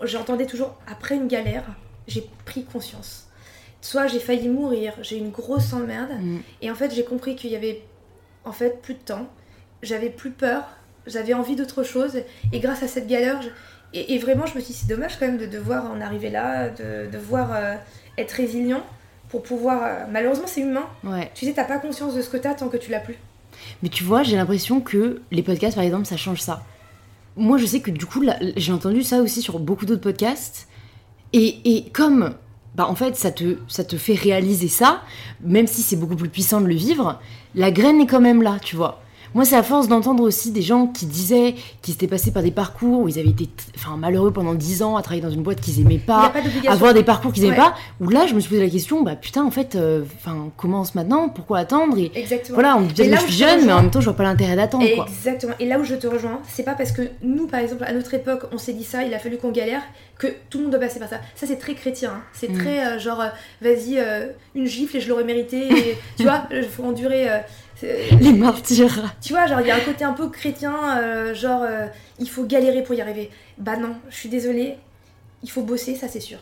[0.03, 1.63] j'entendais toujours après une galère,
[2.07, 3.27] j'ai pris conscience.
[3.81, 6.39] Soit j'ai failli mourir, j'ai une grosse emmerde, mm.
[6.61, 7.81] et en fait j'ai compris qu'il y avait
[8.43, 9.27] en fait plus de temps,
[9.81, 10.63] j'avais plus peur,
[11.05, 12.21] j'avais envie d'autre chose,
[12.51, 13.39] et grâce à cette galère,
[13.93, 16.69] et, vraiment je me suis dit c'est dommage quand même de devoir en arriver là,
[16.69, 17.75] de devoir euh,
[18.17, 18.83] être résilient
[19.29, 19.83] pour pouvoir.
[19.83, 20.87] Euh, malheureusement c'est humain.
[21.03, 21.31] Ouais.
[21.33, 23.17] Tu sais, t'as pas conscience de ce que t'as tant que tu l'as plus.
[23.83, 26.63] Mais tu vois, j'ai l'impression que les podcasts, par exemple, ça change ça.
[27.35, 28.23] Moi, je sais que du coup,
[28.55, 30.67] j'ai entendu ça aussi sur beaucoup d'autres podcasts.
[31.33, 32.33] Et, comme,
[32.75, 35.01] bah, en fait, ça te, ça te fait réaliser ça,
[35.41, 37.19] même si c'est beaucoup plus puissant de le vivre,
[37.53, 39.01] la graine est quand même là, tu vois.
[39.33, 42.51] Moi, c'est à force d'entendre aussi des gens qui disaient qu'ils étaient passés par des
[42.51, 45.61] parcours où ils avaient été enfin, malheureux pendant 10 ans à travailler dans une boîte
[45.61, 46.33] qu'ils aimaient pas,
[46.67, 49.15] avoir des parcours qu'ils aimaient pas, où là, je me suis posé la question, bah
[49.15, 51.97] putain, en fait, euh, enfin, commence maintenant, pourquoi attendre?
[51.97, 52.55] Et, Exactement.
[52.55, 54.55] Voilà, on dit que je suis jeune, mais en même temps, je vois pas l'intérêt
[54.55, 54.85] d'attendre.
[54.85, 55.53] Exactement.
[55.59, 58.13] Et là où je te rejoins, c'est pas parce que nous, par exemple, à notre
[58.13, 59.81] époque, on s'est dit ça, il a fallu qu'on galère,
[60.17, 61.17] que tout le monde doit passer par ça.
[61.35, 62.13] Ça, c'est très chrétien.
[62.15, 62.21] Hein.
[62.33, 62.57] C'est mm.
[62.57, 63.27] très euh, genre, euh,
[63.61, 64.03] vas-y,
[64.55, 65.67] une gifle et je l'aurais mérité.
[65.67, 67.27] Et, tu vois, il faut endurer
[67.81, 69.15] les martyrs.
[69.21, 71.87] Tu vois, genre, il y a un côté un peu chrétien, euh, genre, euh,
[72.19, 73.29] il faut galérer pour y arriver.
[73.57, 74.77] Bah non, je suis désolée,
[75.43, 76.39] il faut bosser, ça c'est sûr.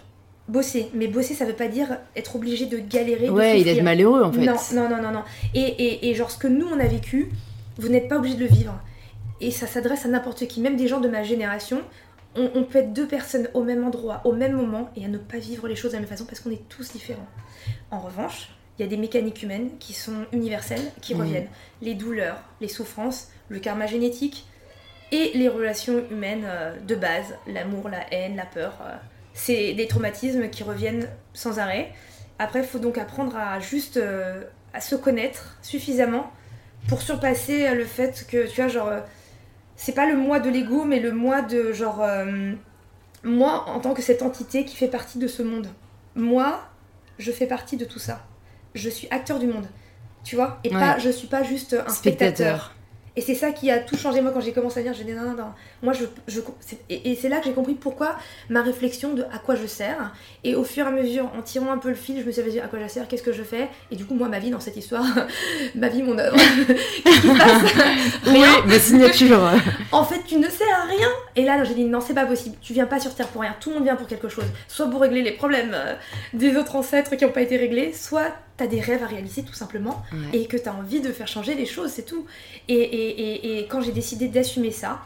[0.48, 3.30] Bosser, mais bosser, ça veut pas dire être obligé de galérer.
[3.30, 4.46] Ouais, et d'être malheureux en fait.
[4.46, 5.12] Non, non, non, non.
[5.12, 5.24] non.
[5.54, 7.30] Et, et, et genre, ce que nous on a vécu,
[7.78, 8.80] vous n'êtes pas obligé de le vivre.
[9.42, 11.82] Et ça s'adresse à n'importe qui, même des gens de ma génération.
[12.38, 15.18] On, on, peut être deux personnes au même endroit, au même moment, et à ne
[15.18, 17.28] pas vivre les choses de la même façon parce qu'on est tous différents.
[17.92, 21.48] En revanche, il y a des mécaniques humaines qui sont universelles, qui reviennent.
[21.82, 24.48] Les douleurs, les souffrances, le karma génétique
[25.12, 28.78] et les relations humaines euh, de base, l'amour, la haine, la peur.
[28.82, 28.96] Euh,
[29.34, 31.94] c'est des traumatismes qui reviennent sans arrêt.
[32.38, 36.30] Après, il faut donc apprendre à juste euh, à se connaître suffisamment
[36.90, 38.92] pour surpasser le fait que, tu vois, genre,
[39.78, 42.06] c'est pas le moi de l'ego, mais le moi de, genre,
[43.24, 45.68] moi en tant que cette entité qui fait partie de ce monde.
[46.16, 46.62] Moi,
[47.18, 48.28] je fais partie de tout ça
[48.76, 49.66] je suis acteur du monde.
[50.24, 50.80] Tu vois Et Ouais.
[50.80, 52.72] pas, je suis pas juste un spectateur.
[53.18, 55.14] Et c'est ça qui a tout changé moi quand j'ai commencé à dire, j'ai dit
[55.14, 55.46] non, non, non.
[55.82, 56.42] Moi, je, je,
[56.90, 58.18] et, et c'est là que j'ai compris pourquoi
[58.50, 60.12] ma réflexion de à quoi je sers.
[60.44, 62.44] Et au fur et à mesure, en tirant un peu le fil, je me suis
[62.44, 63.70] dit à quoi je sers, qu'est-ce que je fais?
[63.90, 65.06] Et du coup, moi, ma vie dans cette histoire,
[65.76, 66.36] ma vie, mon œuvre,
[67.06, 67.74] qu'est-ce qui se passe?
[68.28, 69.50] Oui, ma signature.
[69.94, 71.08] En fait, tu ne sers à rien.
[71.38, 72.58] Et là, j'ai dit non, c'est pas possible.
[72.62, 73.56] Tu viens pas sur Terre pour rien.
[73.62, 74.44] Tout le monde vient pour quelque chose.
[74.68, 75.94] Soit pour régler les problèmes euh,
[76.34, 79.54] des autres ancêtres qui n'ont pas été réglés, soit t'as des rêves à réaliser tout
[79.54, 80.40] simplement Ouais.
[80.40, 82.26] et que t'as envie de faire changer les choses, c'est tout.
[82.68, 83.10] Et, et,
[83.56, 85.02] et, et quand j'ai décidé d'assumer ça,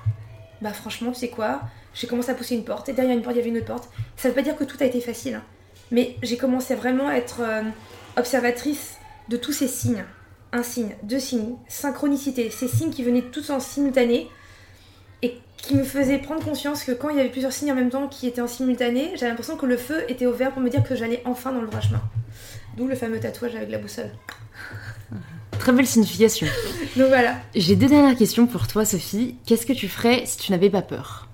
[0.61, 1.61] bah franchement, tu sais quoi?
[1.95, 3.65] J'ai commencé à pousser une porte et derrière une porte, il y avait une autre
[3.65, 3.89] porte.
[4.17, 5.43] Ça veut pas dire que tout a été facile, hein.
[5.91, 7.63] mais j'ai commencé vraiment à être euh,
[8.17, 8.97] observatrice
[9.29, 10.03] de tous ces signes.
[10.51, 14.27] Un signe, deux signes, synchronicité, ces signes qui venaient tous en simultané
[15.21, 17.91] et qui me faisaient prendre conscience que quand il y avait plusieurs signes en même
[17.91, 20.69] temps qui étaient en simultané, j'avais l'impression que le feu était au vert pour me
[20.69, 22.01] dire que j'allais enfin dans le droit chemin.
[22.79, 24.09] D'où le fameux tatouage avec la boussole.
[25.59, 26.47] Très belle signification.
[26.95, 27.35] Donc voilà.
[27.53, 29.35] J'ai deux dernières questions pour toi, Sophie.
[29.45, 31.27] Qu'est-ce que tu ferais si tu n'avais pas peur?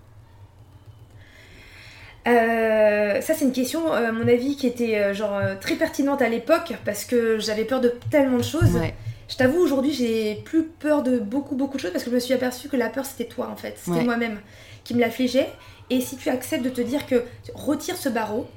[2.28, 6.24] Euh, ça, c'est une question, euh, à mon avis, qui était euh, genre très pertinente
[6.24, 8.76] à l'époque parce que j'avais peur de tellement de choses.
[8.76, 8.96] Ouais.
[9.30, 12.20] Je t'avoue, aujourd'hui, j'ai plus peur de beaucoup, beaucoup de choses parce que je me
[12.20, 13.76] suis aperçue que la peur, c'était toi en fait.
[13.78, 14.04] C'était Ouais.
[14.04, 14.40] moi-même
[14.84, 15.50] qui me l'affligeait.
[15.92, 17.24] Et si tu acceptes de te dire que
[17.54, 18.48] retire ce barreau,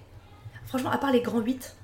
[0.67, 1.75] franchement, à part les grands 8,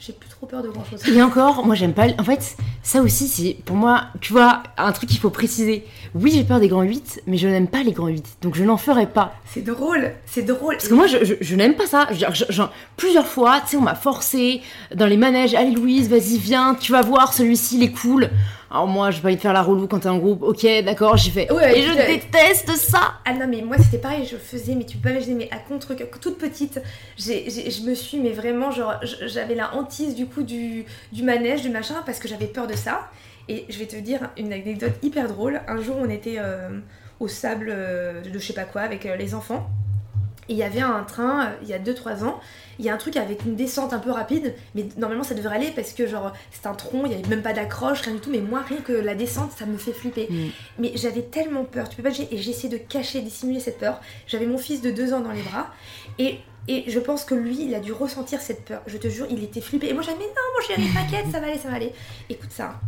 [0.00, 1.06] j'ai plus trop peur de grand chose.
[1.08, 2.06] Et encore, moi j'aime pas.
[2.18, 5.84] En fait, ça aussi, c'est pour moi, tu vois, un truc qu'il faut préciser.
[6.14, 8.24] Oui, j'ai peur des grands 8, mais je n'aime pas les grands 8.
[8.42, 9.34] Donc je n'en ferai pas.
[9.44, 10.76] C'est drôle, c'est drôle.
[10.76, 12.08] Parce que moi, je, je- je n'aime pas ça.
[12.12, 14.62] Genre, je- genre, plusieurs fois, tu sais, on m'a forcé
[14.94, 15.54] dans les manèges.
[15.54, 18.30] Allez, Louise, vas-y, viens, tu vas voir, celui-ci, il est cool.
[18.70, 20.42] Alors, moi, je vais pas te faire la relou quand t'es en groupe.
[20.42, 21.50] Ok, d'accord, j'y vais.
[21.52, 23.14] Ouais, Et je déteste ça.
[23.24, 25.58] Ah non mais moi c'était pareil, je faisais, mais tu peux pas imaginer, mais à
[25.58, 26.80] contre toute petite,
[27.16, 31.22] j'ai, j'ai- je me suis, mais vraiment genre, j'avais la hantise du coup du, du
[31.22, 33.08] manège, du machin, parce que j'avais peur de ça.
[33.48, 35.60] Et je vais te dire une anecdote hyper drôle.
[35.66, 36.78] Un jour on était euh,
[37.18, 39.68] au sable euh, de je sais pas quoi avec euh, les enfants.
[40.50, 42.40] Et il y avait un train, euh, il y a 2-3 ans,
[42.80, 45.54] il y a un truc avec une descente un peu rapide, mais normalement ça devrait
[45.54, 48.20] aller parce que genre c'est un tronc, il y avait même pas d'accroche, rien du
[48.20, 50.26] tout, mais moi rien que la descente ça me fait flipper.
[50.28, 50.48] Mm.
[50.80, 54.00] Mais j'avais tellement peur, tu peux pas et j'ai essayé de cacher, dissimuler cette peur.
[54.26, 55.68] J'avais mon fils de 2 ans dans les bras
[56.18, 58.82] et, et je pense que lui il a dû ressentir cette peur.
[58.88, 59.88] Je te jure, il était flippé.
[59.88, 61.92] Et moi j'avais mais non mon chéri, t'inquiète, ça va aller, ça va aller.
[62.28, 62.80] Écoute ça.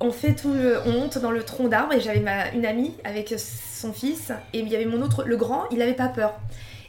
[0.00, 2.92] On fait tout le- on monte dans le tronc d'arbre et j'avais ma, une amie
[3.04, 6.34] avec son fils et il y avait mon autre, le grand, il avait pas peur.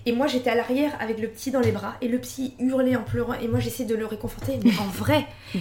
[0.05, 2.95] Et moi j'étais à l'arrière avec le petit dans les bras et le petit hurlait
[2.95, 5.59] en pleurant et moi j'essayais de le réconforter mais en vrai mais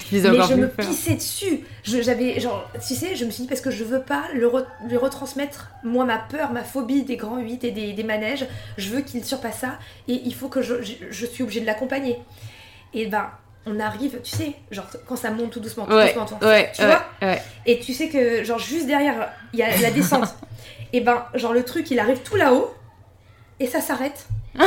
[0.48, 0.86] je me peur.
[0.88, 1.60] pissais dessus.
[1.82, 4.64] J'avais genre, tu sais, je me suis dit parce que je veux pas le re-
[4.88, 8.46] lui retransmettre moi ma peur, ma phobie des grands 8 et des, des manèges.
[8.78, 11.66] Je veux qu'il surpasse ça et il faut que je, je, je suis obligée de
[11.66, 12.16] l'accompagner.
[12.94, 13.26] Et ben,
[13.66, 16.48] on arrive, tu sais, genre quand ça monte tout doucement, tout Ouais, doucement, tout doucement,
[16.48, 17.04] ouais, tu ouais, vois.
[17.22, 17.42] ouais.
[17.66, 20.34] Et tu sais que genre juste derrière, il y a la descente.
[20.92, 22.72] et ben, genre le truc, il arrive tout là-haut
[23.58, 24.26] et ça s'arrête.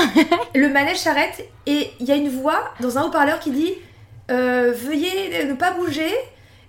[0.55, 3.73] le manège s'arrête et il y a une voix dans un haut-parleur qui dit
[4.29, 6.11] euh, Veuillez ne pas bouger,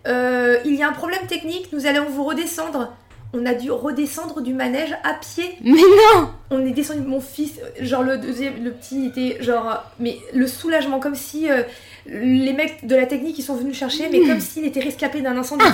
[0.06, 2.92] euh, il y a un problème technique, nous allons vous redescendre.
[3.32, 5.56] On a dû redescendre du manège à pied.
[5.62, 5.80] Mais
[6.14, 10.48] non On est descendu, mon fils, genre le deuxième, le petit était genre, mais le
[10.48, 11.62] soulagement, comme si euh,
[12.06, 15.36] les mecs de la technique ils sont venus chercher, mais comme s'il était rescapé d'un
[15.36, 15.64] incendie.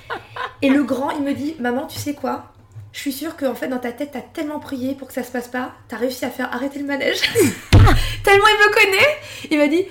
[0.62, 2.52] Et le grand, il me dit, maman, tu sais quoi?
[2.92, 5.24] Je suis sûre que en fait dans ta tête t'as tellement prié pour que ça
[5.24, 7.20] se passe pas, t'as réussi à faire arrêter le manège.
[7.72, 9.18] tellement il me connaît.
[9.50, 9.84] Il m'a dit,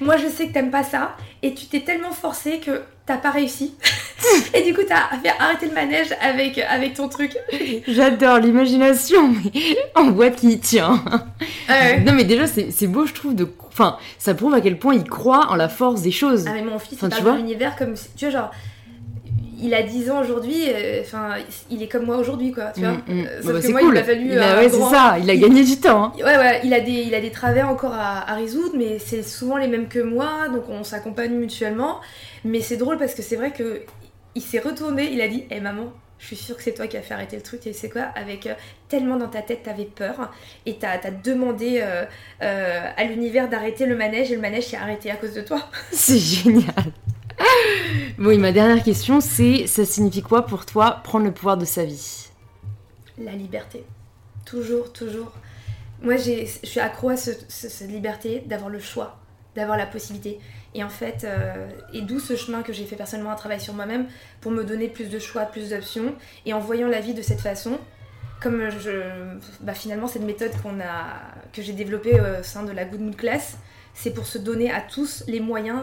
[0.00, 3.30] moi je sais que t'aimes pas ça, et tu t'es tellement forcé que t'as pas
[3.30, 3.74] réussi.
[4.54, 7.36] et du coup t'as fait arrêter le manège avec avec ton truc.
[7.86, 9.50] J'adore l'imagination, mais
[9.96, 11.02] on voit qui y tient.
[11.68, 12.00] Ouais.
[12.00, 13.46] Non, mais déjà, c'est beau, je trouve, de.
[13.68, 16.46] Enfin, ça prouve à quel point il croit en la force des choses.
[16.48, 17.94] Ah mais mon fils, Enfin, il parle de l'univers comme...
[18.16, 18.50] Tu vois, genre...
[19.60, 21.30] Il a 10 ans aujourd'hui, euh, enfin,
[21.68, 22.90] il est comme moi aujourd'hui, quoi, tu vois.
[22.92, 23.26] Mm, mm.
[23.26, 23.94] Euh, Bah, bah, que c'est moi, cool.
[23.94, 24.26] il a fallu...
[24.32, 26.04] Il a- un ouais, c'est ça, il a gagné du temps.
[26.04, 26.12] hein.
[26.16, 29.22] Ouais, ouais, il a des, il a des travers encore à, à résoudre, mais c'est
[29.24, 31.96] souvent les mêmes que moi, donc on s'accompagne mutuellement.
[32.44, 33.82] Mais c'est drôle parce que c'est vrai que
[34.38, 36.96] il s'est retourné, il a dit Hé maman, je suis sûre que c'est toi qui
[36.96, 38.02] as fait arrêter le truc, et c'est quoi?
[38.14, 38.54] Avec euh,
[38.88, 40.32] tellement dans ta tête, t'avais peur,
[40.66, 42.04] et t'as as demandé euh,
[42.42, 45.60] euh, à l'univers d'arrêter le manège, et le manège s'est arrêté à cause de toi.
[45.92, 46.74] C'est génial.
[48.18, 51.64] Bon, et ma dernière question, c'est ça signifie quoi pour toi prendre le pouvoir de
[51.64, 52.28] sa vie?
[53.18, 53.84] La liberté.
[54.44, 55.32] Toujours, toujours.
[56.02, 59.18] Moi, je suis accro à ce- ce- cette liberté d'avoir le choix,
[59.54, 60.40] d'avoir la possibilité.
[60.78, 63.74] Et en fait, euh, et d'où ce chemin que j'ai fait personnellement un travail sur
[63.74, 64.06] moi-même
[64.40, 66.14] pour me donner plus de choix, plus d'options.
[66.46, 67.80] Et en voyant la vie de cette façon,
[68.40, 68.92] comme je,
[69.60, 71.20] bah finalement cette méthode qu'on a,
[71.52, 73.58] que j'ai développée au sein de la Good Mood Class,
[73.92, 75.82] c'est pour se donner à tous les moyens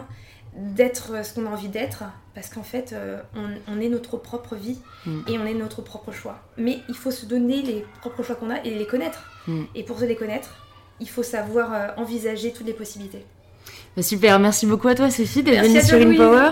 [0.54, 3.20] d'être ce qu'on a envie d'être, parce qu'en fait, euh,
[3.68, 5.20] on, est notre propre vie mm.
[5.28, 6.38] et on est notre propre choix.
[6.56, 9.30] Mais il faut se donner les propres choix qu'on a et les connaître.
[9.46, 9.64] Mm.
[9.74, 10.66] Et pour se les connaître,
[11.00, 13.26] il faut savoir euh, envisager toutes les possibilités.
[13.96, 16.50] Bah, super, merci beaucoup à toi Sophie d'être venue sur InPower.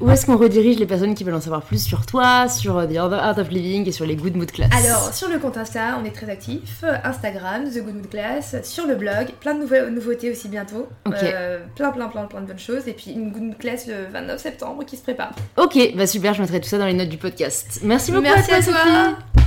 [0.00, 2.86] Où est-ce qu'on redirige les personnes qui veulent en savoir plus sur toi, sur euh,
[2.86, 4.70] The Art of Living et sur les Good Mood Class?
[4.72, 6.84] Alors, sur le compte Insta, on est très actif.
[7.04, 8.56] Instagram, The Good Mood Class.
[8.62, 10.88] Sur le blog, plein de nouveautés aussi bientôt.
[11.06, 12.88] Euh, plein, plein, plein, plein de bonnes choses.
[12.88, 15.32] Et puis une Good Mood Class le 29 septembre qui se prépare.
[15.58, 17.80] Ok, bah super, je mettrai tout ça dans les notes du podcast.
[17.82, 19.45] Merci beaucoup à toi, Sophie.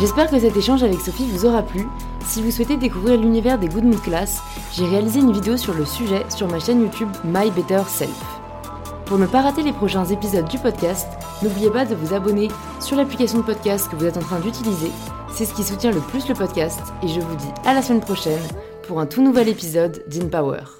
[0.00, 1.86] J'espère que cet échange avec Sophie vous aura plu.
[2.24, 4.40] Si vous souhaitez découvrir l'univers des Good Mood Class,
[4.72, 8.40] j'ai réalisé une vidéo sur le sujet sur ma chaîne YouTube My Better Self.
[9.04, 11.06] Pour ne pas rater les prochains épisodes du podcast,
[11.42, 12.48] n'oubliez pas de vous abonner
[12.80, 14.90] sur l'application de podcast que vous êtes en train d'utiliser.
[15.30, 18.00] C'est ce qui soutient le plus le podcast et je vous dis à la semaine
[18.00, 18.40] prochaine
[18.88, 20.79] pour un tout nouvel épisode d'InPower.